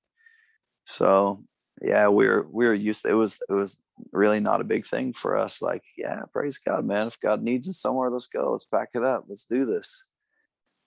[0.84, 1.44] So
[1.82, 3.04] yeah, we're we're used.
[3.04, 3.78] To, it was it was
[4.12, 5.62] really not a big thing for us.
[5.62, 7.08] Like, yeah, praise God, man.
[7.08, 8.52] If God needs us somewhere, let's go.
[8.52, 9.26] Let's pack it up.
[9.28, 10.04] Let's do this.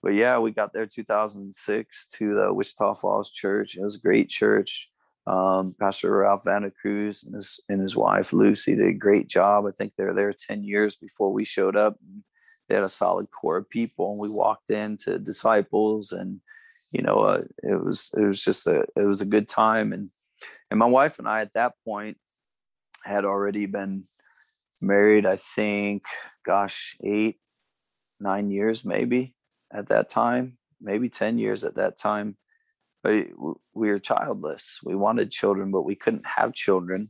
[0.02, 3.76] But yeah, we got there 2006 to the Wichita Falls Church.
[3.76, 4.90] It was a great church
[5.26, 9.66] um, Pastor Ralph Vanda Cruz and his and his wife Lucy did a great job.
[9.66, 11.96] I think they were there ten years before we showed up.
[12.68, 16.40] They had a solid core of people, and we walked into disciples, and
[16.92, 19.92] you know, uh, it was it was just a it was a good time.
[19.92, 20.10] And
[20.70, 22.18] and my wife and I at that point
[23.04, 24.04] had already been
[24.80, 25.26] married.
[25.26, 26.04] I think,
[26.44, 27.38] gosh, eight
[28.20, 29.34] nine years maybe
[29.72, 32.36] at that time, maybe ten years at that time
[33.04, 33.30] we
[33.74, 34.78] were childless.
[34.82, 37.08] We wanted children, but we couldn't have children.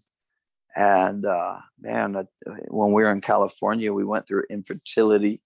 [0.76, 2.24] And uh, man, uh,
[2.68, 5.42] when we were in California, we went through infertility,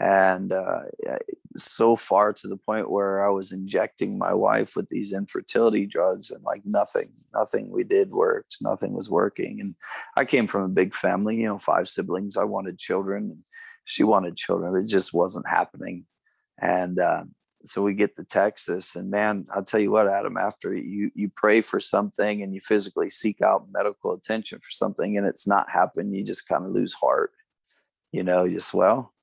[0.00, 0.80] and uh,
[1.56, 6.32] so far to the point where I was injecting my wife with these infertility drugs,
[6.32, 8.56] and like nothing, nothing we did worked.
[8.60, 9.60] Nothing was working.
[9.60, 9.76] And
[10.16, 12.36] I came from a big family, you know, five siblings.
[12.36, 13.44] I wanted children, and
[13.84, 14.76] she wanted children.
[14.82, 16.06] It just wasn't happening.
[16.60, 17.24] And uh,
[17.64, 20.36] so we get to Texas, and man, I'll tell you what, Adam.
[20.36, 25.16] After you you pray for something and you physically seek out medical attention for something,
[25.16, 27.32] and it's not happening, you just kind of lose heart.
[28.12, 29.14] You know, just well,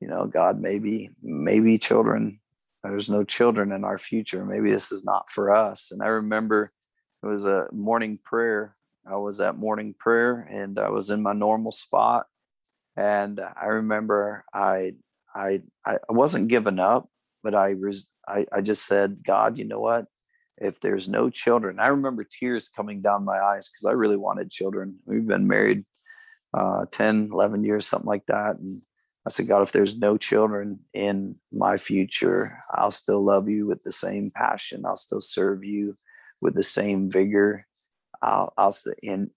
[0.00, 2.40] you know, God, maybe maybe children.
[2.82, 4.44] There's no children in our future.
[4.44, 5.92] Maybe this is not for us.
[5.92, 6.72] And I remember
[7.22, 8.76] it was a morning prayer.
[9.06, 12.26] I was at morning prayer, and I was in my normal spot.
[12.96, 14.94] And I remember I
[15.34, 17.08] I I wasn't giving up
[17.42, 20.06] but I was I, I just said, God, you know what?
[20.58, 24.50] If there's no children, I remember tears coming down my eyes because I really wanted
[24.50, 24.98] children.
[25.06, 25.84] We've been married
[26.54, 28.56] uh, 10, 11 years, something like that.
[28.58, 28.82] And
[29.26, 33.82] I said, God, if there's no children in my future, I'll still love you with
[33.82, 34.84] the same passion.
[34.84, 35.94] I'll still serve you
[36.40, 37.66] with the same vigor.
[38.20, 39.30] I'll, I'll and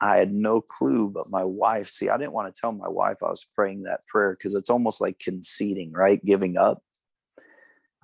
[0.00, 3.16] I had no clue, but my wife, see, I didn't want to tell my wife
[3.22, 6.22] I was praying that prayer because it's almost like conceding, right?
[6.24, 6.82] Giving up.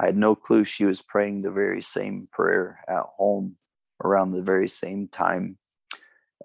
[0.03, 3.57] I had no clue she was praying the very same prayer at home
[4.03, 5.59] around the very same time.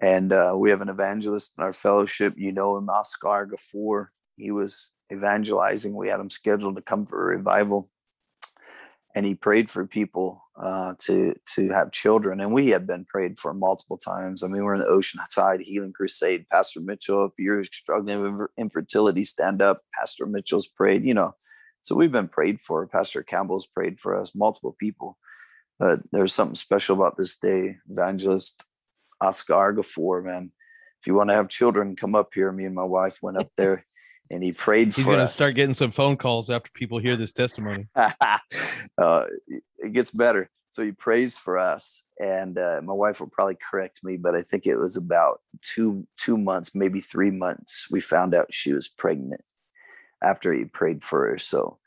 [0.00, 2.34] And uh, we have an evangelist in our fellowship.
[2.36, 4.08] You know him, Oscar Gafour.
[4.36, 5.96] He was evangelizing.
[5.96, 7.90] We had him scheduled to come for a revival,
[9.16, 12.40] and he prayed for people uh, to to have children.
[12.40, 14.44] And we had been prayed for multiple times.
[14.44, 16.46] I mean, we're in the Ocean Oceanside Healing Crusade.
[16.48, 19.80] Pastor Mitchell, if you're struggling with infertility, stand up.
[19.98, 21.04] Pastor Mitchell's prayed.
[21.04, 21.34] You know,
[21.88, 22.86] so we've been prayed for.
[22.86, 24.34] Pastor Campbell's prayed for us.
[24.34, 25.16] Multiple people.
[25.78, 27.76] But there's something special about this day.
[27.88, 28.64] Evangelist
[29.22, 30.52] Oscar Gafour, man.
[31.00, 32.52] If you want to have children, come up here.
[32.52, 33.86] Me and my wife went up there
[34.30, 35.06] and he prayed for us.
[35.06, 37.86] He's going to start getting some phone calls after people hear this testimony.
[37.96, 39.24] uh,
[39.78, 40.50] it gets better.
[40.68, 44.42] So he prays for us, and uh, my wife will probably correct me, but I
[44.42, 47.88] think it was about two two months, maybe three months.
[47.90, 49.42] We found out she was pregnant
[50.22, 51.38] after he prayed for her.
[51.38, 51.78] So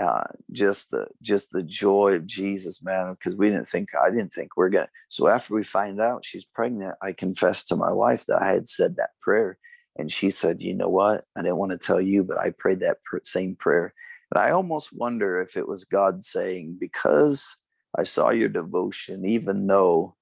[0.00, 0.22] uh,
[0.52, 4.56] just the just the joy of Jesus, man, because we didn't think I didn't think
[4.56, 4.88] we're gonna.
[5.08, 8.68] So after we find out she's pregnant, I confessed to my wife that I had
[8.68, 9.58] said that prayer,
[9.96, 11.24] and she said, "You know what?
[11.36, 13.92] I didn't want to tell you, but I prayed that same prayer."
[14.32, 17.56] And I almost wonder if it was God saying, "Because
[17.98, 20.16] I saw your devotion, even though."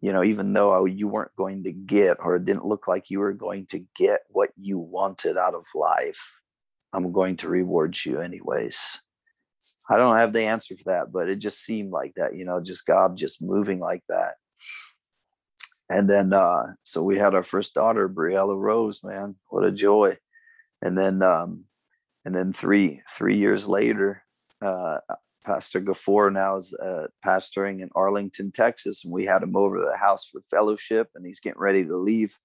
[0.00, 3.18] You know, even though you weren't going to get, or it didn't look like you
[3.18, 6.40] were going to get what you wanted out of life,
[6.92, 9.00] I'm going to reward you anyways.
[9.90, 12.60] I don't have the answer for that, but it just seemed like that, you know,
[12.60, 14.34] just God just moving like that.
[15.90, 19.36] And then uh so we had our first daughter, Briella Rose, man.
[19.48, 20.16] What a joy.
[20.82, 21.64] And then um
[22.24, 24.22] and then three three years later,
[24.60, 24.98] uh
[25.44, 29.82] Pastor Gafour now is uh, pastoring in Arlington, Texas, and we had him over to
[29.82, 32.36] the house for fellowship, and he's getting ready to leave,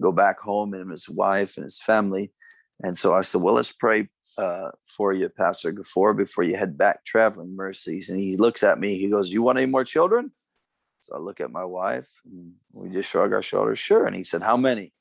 [0.00, 2.30] go back home, and his wife and his family.
[2.82, 4.08] And so I said, well, let's pray
[4.38, 8.10] uh, for you, Pastor Gafour, before you head back traveling mercies.
[8.10, 10.32] And he looks at me, he goes, you want any more children?
[11.00, 13.78] So I look at my wife and we just shrug our shoulders.
[13.78, 14.06] Sure.
[14.06, 14.92] And he said, how many?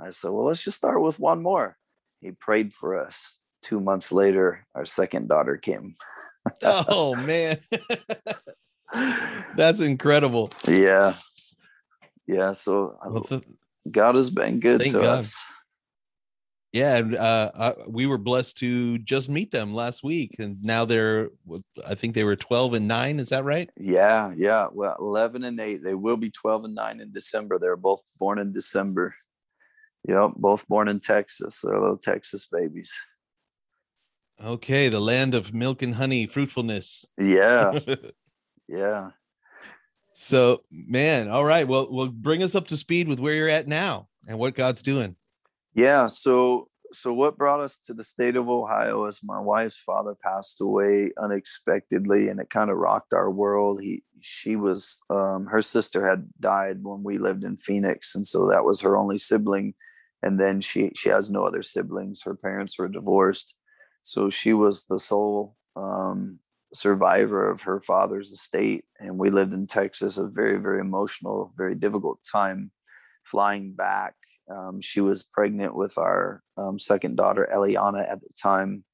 [0.00, 1.76] I said, well, let's just start with one more.
[2.20, 3.40] He prayed for us.
[3.62, 5.94] Two months later, our second daughter came.
[6.62, 7.60] oh man.
[9.56, 10.50] That's incredible.
[10.66, 11.14] Yeah.
[12.26, 12.52] Yeah.
[12.52, 13.42] So well,
[13.90, 15.18] God has been good to God.
[15.20, 15.38] us.
[16.72, 21.28] Yeah, uh, uh, we were blessed to just meet them last week, and now they're,
[21.86, 23.20] I think they were twelve and nine.
[23.20, 23.68] Is that right?
[23.76, 24.68] Yeah, yeah.
[24.72, 25.84] Well, eleven and eight.
[25.84, 27.58] They will be twelve and nine in December.
[27.58, 29.14] They're both born in December.
[30.08, 31.60] Yep, both born in Texas.
[31.60, 32.98] They're little Texas babies.
[34.42, 37.04] Okay, the land of milk and honey, fruitfulness.
[37.18, 37.78] Yeah,
[38.68, 39.10] yeah.
[40.14, 41.68] So, man, all right.
[41.68, 44.82] Well, well, bring us up to speed with where you're at now and what God's
[44.82, 45.16] doing.
[45.74, 46.06] Yeah.
[46.06, 50.60] So so what brought us to the state of Ohio is my wife's father passed
[50.60, 53.80] away unexpectedly, and it kind of rocked our world.
[53.82, 58.48] He she was um, her sister had died when we lived in Phoenix, and so
[58.48, 59.74] that was her only sibling.
[60.22, 62.22] And then she she has no other siblings.
[62.22, 63.54] Her parents were divorced,
[64.02, 66.38] so she was the sole um,
[66.74, 68.84] survivor of her father's estate.
[69.00, 72.70] And we lived in Texas, a very very emotional, very difficult time.
[73.24, 74.14] Flying back
[74.50, 78.84] um, she was pregnant with our um, second daughter, Eliana, at the time.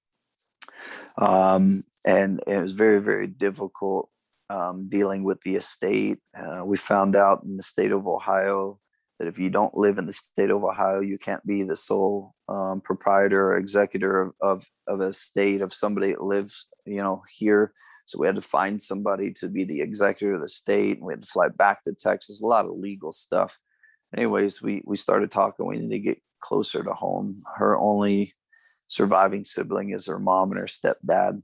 [1.16, 4.08] Um, and it was very, very difficult
[4.50, 6.18] um, dealing with the estate.
[6.36, 8.78] Uh, we found out in the state of Ohio
[9.18, 12.34] that if you don't live in the state of Ohio, you can't be the sole
[12.48, 17.22] um, proprietor or executor of, of, of a state of somebody that lives, you know,
[17.36, 17.72] here.
[18.06, 20.98] So we had to find somebody to be the executor of the state.
[20.98, 23.58] And we had to fly back to Texas, a lot of legal stuff
[24.16, 25.66] anyways, we we started talking.
[25.66, 27.42] We need to get closer to home.
[27.56, 28.34] Her only
[28.86, 31.42] surviving sibling is her mom and her stepdad,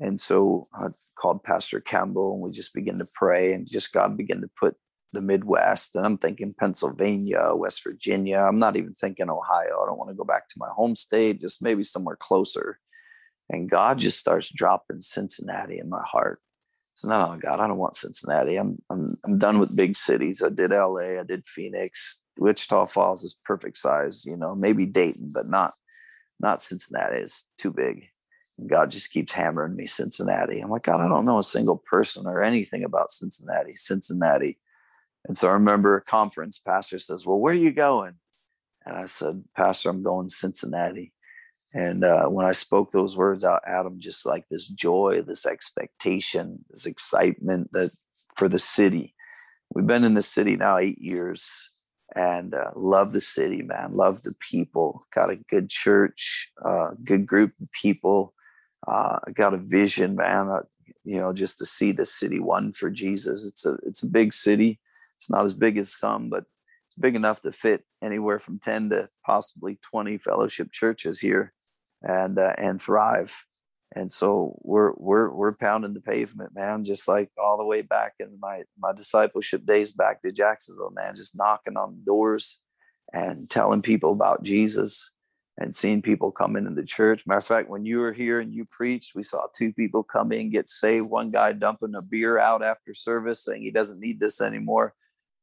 [0.00, 0.88] and so I
[1.18, 4.76] called Pastor Campbell and we just began to pray and just God began to put
[5.12, 5.96] the Midwest.
[5.96, 8.38] And I'm thinking Pennsylvania, West Virginia.
[8.38, 9.80] I'm not even thinking Ohio.
[9.82, 12.78] I don't want to go back to my home state, just maybe somewhere closer.
[13.48, 16.40] And God just starts dropping Cincinnati in my heart.
[16.96, 18.56] So no, oh, God, I don't want Cincinnati.
[18.56, 20.42] I'm I'm I'm done with big cities.
[20.42, 22.22] I did LA, I did Phoenix.
[22.38, 25.74] Wichita Falls is perfect size, you know, maybe Dayton, but not
[26.40, 27.18] not Cincinnati.
[27.18, 28.06] It's too big.
[28.58, 30.60] And God just keeps hammering me Cincinnati.
[30.60, 34.58] I'm like, God, I don't know a single person or anything about Cincinnati, Cincinnati.
[35.26, 38.14] And so I remember a conference, pastor says, Well, where are you going?
[38.86, 41.12] And I said, Pastor, I'm going Cincinnati.
[41.76, 46.64] And uh, when I spoke those words out, Adam, just like this joy, this expectation,
[46.70, 47.90] this excitement that
[48.34, 49.14] for the city.
[49.74, 51.50] We've been in the city now eight years
[52.14, 53.94] and uh, love the city, man.
[53.94, 55.06] Love the people.
[55.14, 58.32] Got a good church, uh, good group of people.
[58.88, 60.48] Uh, got a vision, man.
[60.48, 60.62] Uh,
[61.04, 63.44] you know, just to see the city won for Jesus.
[63.44, 64.80] It's a it's a big city.
[65.16, 66.44] It's not as big as some, but
[66.86, 71.52] it's big enough to fit anywhere from ten to possibly twenty fellowship churches here,
[72.06, 73.44] and uh, and thrive.
[73.94, 78.14] And so we're we're we're pounding the pavement, man, just like all the way back
[78.20, 82.58] in my my discipleship days back to Jacksonville, man, just knocking on doors
[83.12, 85.12] and telling people about Jesus
[85.58, 87.22] and seeing people come into the church.
[87.26, 90.32] Matter of fact, when you were here and you preached, we saw two people come
[90.32, 91.06] in, get saved.
[91.06, 94.94] One guy dumping a beer out after service, saying he doesn't need this anymore.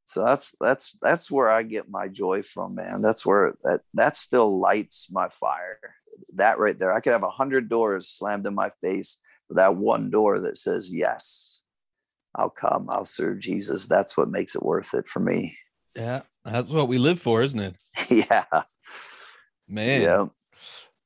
[0.05, 3.01] So that's that's that's where I get my joy from, man.
[3.01, 5.79] That's where that that still lights my fire
[6.35, 6.93] that right there.
[6.93, 9.17] I could have a hundred doors slammed in my face
[9.47, 11.61] for that one door that says, yes,
[12.35, 13.87] I'll come, I'll serve Jesus.
[13.87, 15.57] That's what makes it worth it for me.
[15.95, 16.21] Yeah.
[16.43, 17.75] That's what we live for, isn't it?
[18.09, 18.45] yeah.
[19.67, 20.01] Man.
[20.01, 20.25] Yeah.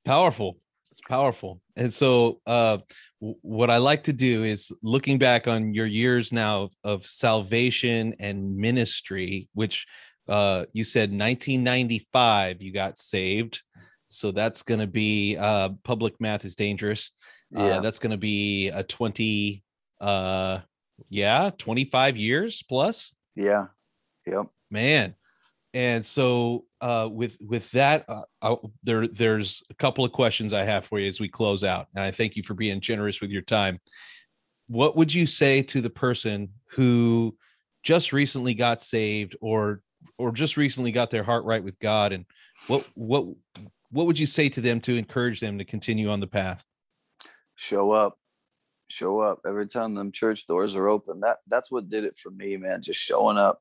[0.06, 0.58] Powerful.
[0.92, 1.62] It's powerful.
[1.76, 2.80] And so uh
[3.22, 7.06] w- what I like to do is looking back on your years now of, of
[7.06, 9.86] salvation and ministry, which
[10.28, 13.62] uh you said 1995 you got saved
[14.08, 17.12] so that's going to be uh, public math is dangerous.
[17.56, 17.80] Uh, yeah.
[17.80, 19.64] that's going to be a 20,
[20.02, 20.60] uh,
[21.10, 23.14] yeah, 25 years plus.
[23.36, 23.68] Yeah.
[24.26, 24.48] Yep.
[24.70, 25.16] Man.
[25.74, 28.06] And so uh, with with that,
[28.42, 31.88] uh, there there's a couple of questions I have for you as we close out,
[31.94, 33.80] and I thank you for being generous with your time.
[34.70, 37.38] What would you say to the person who
[37.84, 39.82] just recently got saved, or
[40.18, 42.26] or just recently got their heart right with God, and
[42.68, 43.26] what what
[43.92, 46.64] what would you say to them to encourage them to continue on the path?
[47.56, 48.18] Show up,
[48.90, 51.22] show up every time them church doors are open.
[51.22, 52.82] That that's what did it for me, man.
[52.82, 53.60] Just showing up,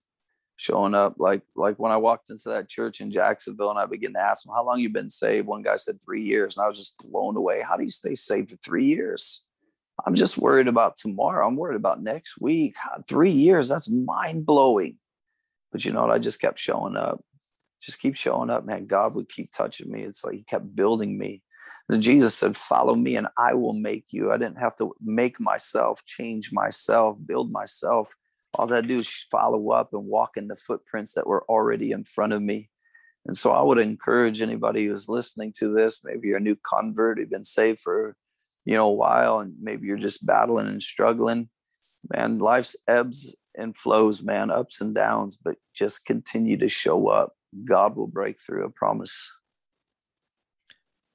[0.56, 1.14] showing up.
[1.18, 4.44] Like like when I walked into that church in Jacksonville and I began to ask
[4.44, 6.98] them, "How long you been saved?" One guy said three years, and I was just
[6.98, 7.62] blown away.
[7.62, 9.44] How do you stay saved for three years?
[10.04, 11.46] I'm just worried about tomorrow.
[11.46, 12.74] I'm worried about next week.
[13.08, 14.98] Three years, that's mind blowing.
[15.72, 16.10] But you know what?
[16.10, 17.24] I just kept showing up
[17.86, 18.86] just keep showing up, man.
[18.86, 20.02] God would keep touching me.
[20.02, 21.42] It's like he kept building me.
[21.88, 24.32] And Jesus said, Follow me and I will make you.
[24.32, 28.12] I didn't have to make myself, change myself, build myself.
[28.54, 32.04] All I do is follow up and walk in the footprints that were already in
[32.04, 32.70] front of me.
[33.24, 37.18] And so I would encourage anybody who's listening to this, maybe you're a new convert,
[37.18, 38.16] you've been saved for
[38.64, 41.48] you know a while, and maybe you're just battling and struggling.
[42.12, 47.34] Man, life's ebbs and flows, man, ups and downs, but just continue to show up
[47.64, 48.64] God will break through.
[48.64, 49.32] a promise.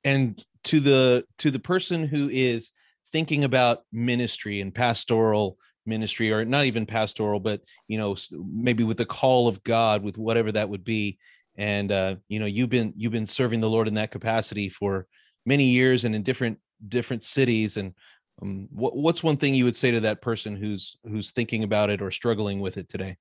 [0.03, 2.71] And to the to the person who is
[3.11, 8.97] thinking about ministry and pastoral ministry, or not even pastoral, but you know, maybe with
[8.97, 11.17] the call of God, with whatever that would be,
[11.55, 15.07] and uh, you know, you've been you've been serving the Lord in that capacity for
[15.45, 16.57] many years and in different
[16.87, 17.93] different cities and
[18.41, 21.89] um, what, what's one thing you would say to that person who's who's thinking about
[21.89, 23.17] it or struggling with it today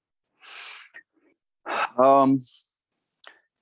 [1.99, 2.41] um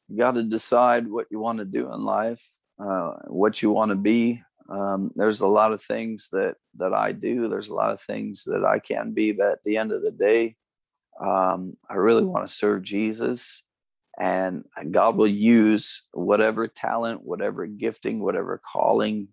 [0.09, 2.45] you got to decide what you want to do in life,
[2.79, 4.43] uh, what you want to be.
[4.71, 7.49] Um, there's a lot of things that that I do.
[7.49, 10.11] There's a lot of things that I can be, but at the end of the
[10.11, 10.57] day,
[11.21, 13.65] um, I really want to serve Jesus,
[14.19, 19.29] and God will use whatever talent, whatever gifting, whatever calling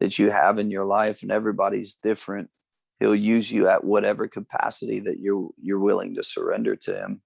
[0.00, 2.48] that you have in your life, and everybody's different.
[3.00, 7.22] He'll use you at whatever capacity that you're you're willing to surrender to Him.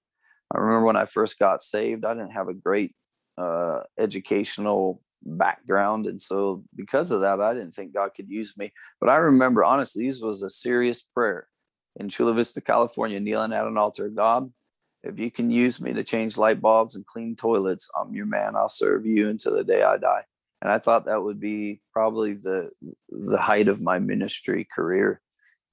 [0.54, 2.94] I remember when I first got saved, I didn't have a great
[3.38, 6.06] uh, educational background.
[6.06, 8.72] And so, because of that, I didn't think God could use me.
[9.00, 11.48] But I remember, honestly, this was a serious prayer
[11.98, 14.08] in Chula Vista, California, kneeling at an altar.
[14.08, 14.52] God,
[15.02, 18.56] if you can use me to change light bulbs and clean toilets, I'm your man.
[18.56, 20.24] I'll serve you until the day I die.
[20.60, 22.70] And I thought that would be probably the
[23.08, 25.20] the height of my ministry career.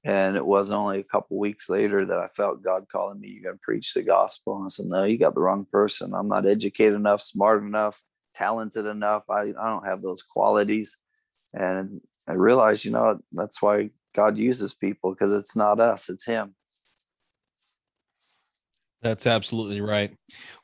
[0.06, 3.44] And it wasn't only a couple weeks later that I felt God calling me, you're
[3.44, 4.56] going to preach the gospel.
[4.56, 6.14] And I said, no, you got the wrong person.
[6.14, 8.02] I'm not educated enough, smart enough,
[8.34, 9.24] talented enough.
[9.30, 10.98] I, I don't have those qualities.
[11.54, 16.26] And I realized, you know, that's why God uses people because it's not us, it's
[16.26, 16.56] Him.
[19.02, 20.14] That's absolutely right.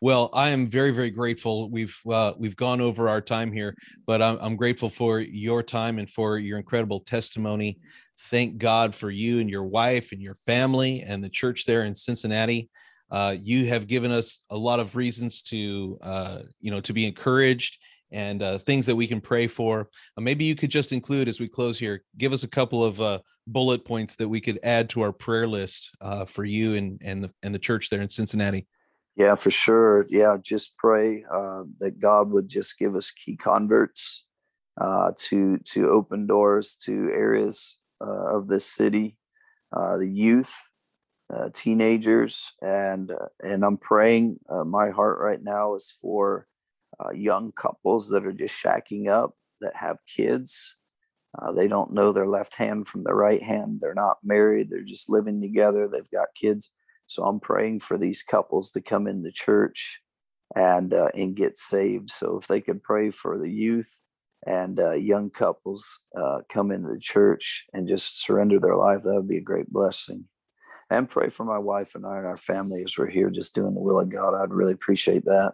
[0.01, 1.69] Well, I am very, very grateful.
[1.69, 3.73] We've uh, we've gone over our time here,
[4.05, 7.79] but I'm, I'm grateful for your time and for your incredible testimony.
[8.31, 11.93] Thank God for you and your wife and your family and the church there in
[11.93, 12.69] Cincinnati.
[13.11, 17.05] Uh, you have given us a lot of reasons to, uh, you know, to be
[17.05, 17.77] encouraged
[18.11, 19.89] and uh, things that we can pray for.
[20.17, 22.99] Uh, maybe you could just include as we close here, give us a couple of
[22.99, 26.99] uh, bullet points that we could add to our prayer list uh, for you and
[27.03, 28.65] and the, and the church there in Cincinnati.
[29.15, 30.05] Yeah, for sure.
[30.09, 31.23] Yeah, just pray
[31.79, 34.25] that God would just give us key converts
[34.79, 39.17] to to open doors to areas of this city,
[39.71, 40.55] the youth,
[41.53, 43.11] teenagers, and
[43.41, 44.39] and I'm praying.
[44.65, 46.47] my heart right now is for
[46.99, 50.77] uh, young couples that are just shacking up that have kids.
[51.37, 53.79] Uh, they don't know their left hand from their right hand.
[53.81, 54.69] They're not married.
[54.69, 55.87] They're just living together.
[55.87, 56.71] They've got kids.
[57.07, 60.01] So I'm praying for these couples to come into church
[60.55, 62.09] and uh, and get saved.
[62.09, 63.99] So if they could pray for the youth
[64.45, 69.15] and uh, young couples uh, come into the church and just surrender their life, that
[69.15, 70.25] would be a great blessing.
[70.89, 73.73] And pray for my wife and I and our family as we're here just doing
[73.73, 74.35] the will of God.
[74.35, 75.53] I'd really appreciate that.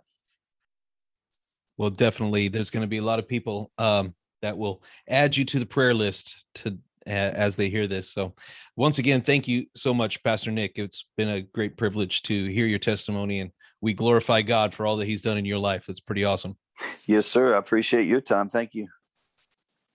[1.77, 5.45] Well definitely there's going to be a lot of people um, that will add you
[5.45, 6.77] to the prayer list to
[7.07, 8.09] as they hear this.
[8.09, 8.35] So
[8.75, 10.73] once again thank you so much pastor nick.
[10.75, 14.97] It's been a great privilege to hear your testimony and we glorify god for all
[14.97, 15.87] that he's done in your life.
[15.89, 16.57] It's pretty awesome
[17.05, 18.87] yes sir i appreciate your time thank you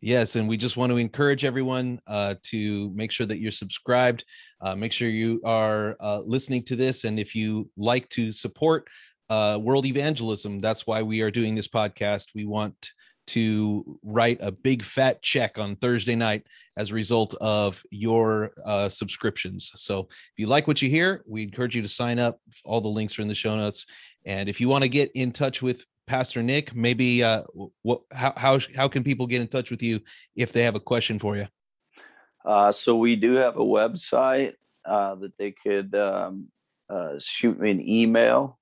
[0.01, 4.25] yes and we just want to encourage everyone uh, to make sure that you're subscribed
[4.61, 8.89] uh, make sure you are uh, listening to this and if you like to support
[9.29, 10.59] uh, world evangelism.
[10.59, 12.29] That's why we are doing this podcast.
[12.35, 12.93] We want
[13.29, 16.47] to write a big fat check on Thursday night
[16.77, 19.73] as a result of your uh, subscriptions.
[19.75, 22.39] So if you like what you hear, we encourage you to sign up.
[22.65, 23.87] All the links are in the show notes.
[24.25, 27.43] And if you want to get in touch with Pastor Nick, maybe uh,
[27.83, 30.01] what how how how can people get in touch with you
[30.35, 31.47] if they have a question for you?
[32.45, 34.55] Uh, so we do have a website
[34.85, 36.47] uh, that they could um,
[36.89, 38.59] uh, shoot me an email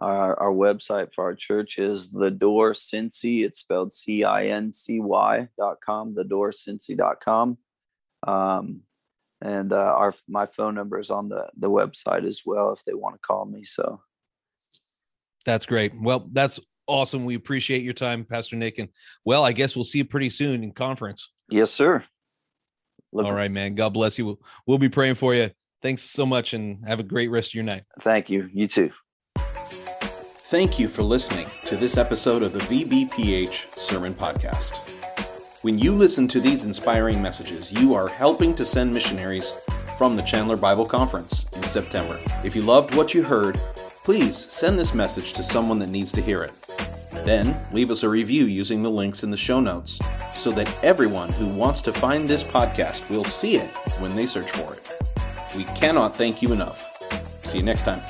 [0.00, 3.44] our, our website for our church is the door Cincy.
[3.44, 7.58] It's spelled C I N C Y dot com, the door Cincy dot com.
[8.26, 8.82] Um,
[9.40, 12.94] and uh, our my phone number is on the the website as well if they
[12.94, 13.64] want to call me.
[13.64, 14.00] So
[15.44, 15.92] that's great.
[16.00, 16.60] Well, that's
[16.90, 17.24] awesome.
[17.24, 18.78] We appreciate your time, Pastor Nick.
[18.78, 18.88] And
[19.24, 21.30] well, I guess we'll see you pretty soon in conference.
[21.48, 22.02] Yes, sir.
[23.12, 23.74] Look All right, man.
[23.74, 24.26] God bless you.
[24.26, 25.50] We'll, we'll be praying for you.
[25.82, 27.84] Thanks so much and have a great rest of your night.
[28.02, 28.48] Thank you.
[28.52, 28.90] You too.
[29.36, 34.78] Thank you for listening to this episode of the VBPH Sermon Podcast.
[35.62, 39.54] When you listen to these inspiring messages, you are helping to send missionaries
[39.96, 42.18] from the Chandler Bible Conference in September.
[42.42, 43.60] If you loved what you heard,
[44.04, 46.52] please send this message to someone that needs to hear it.
[47.12, 49.98] Then leave us a review using the links in the show notes
[50.32, 53.68] so that everyone who wants to find this podcast will see it
[53.98, 54.92] when they search for it.
[55.56, 56.86] We cannot thank you enough.
[57.42, 58.02] See you next time.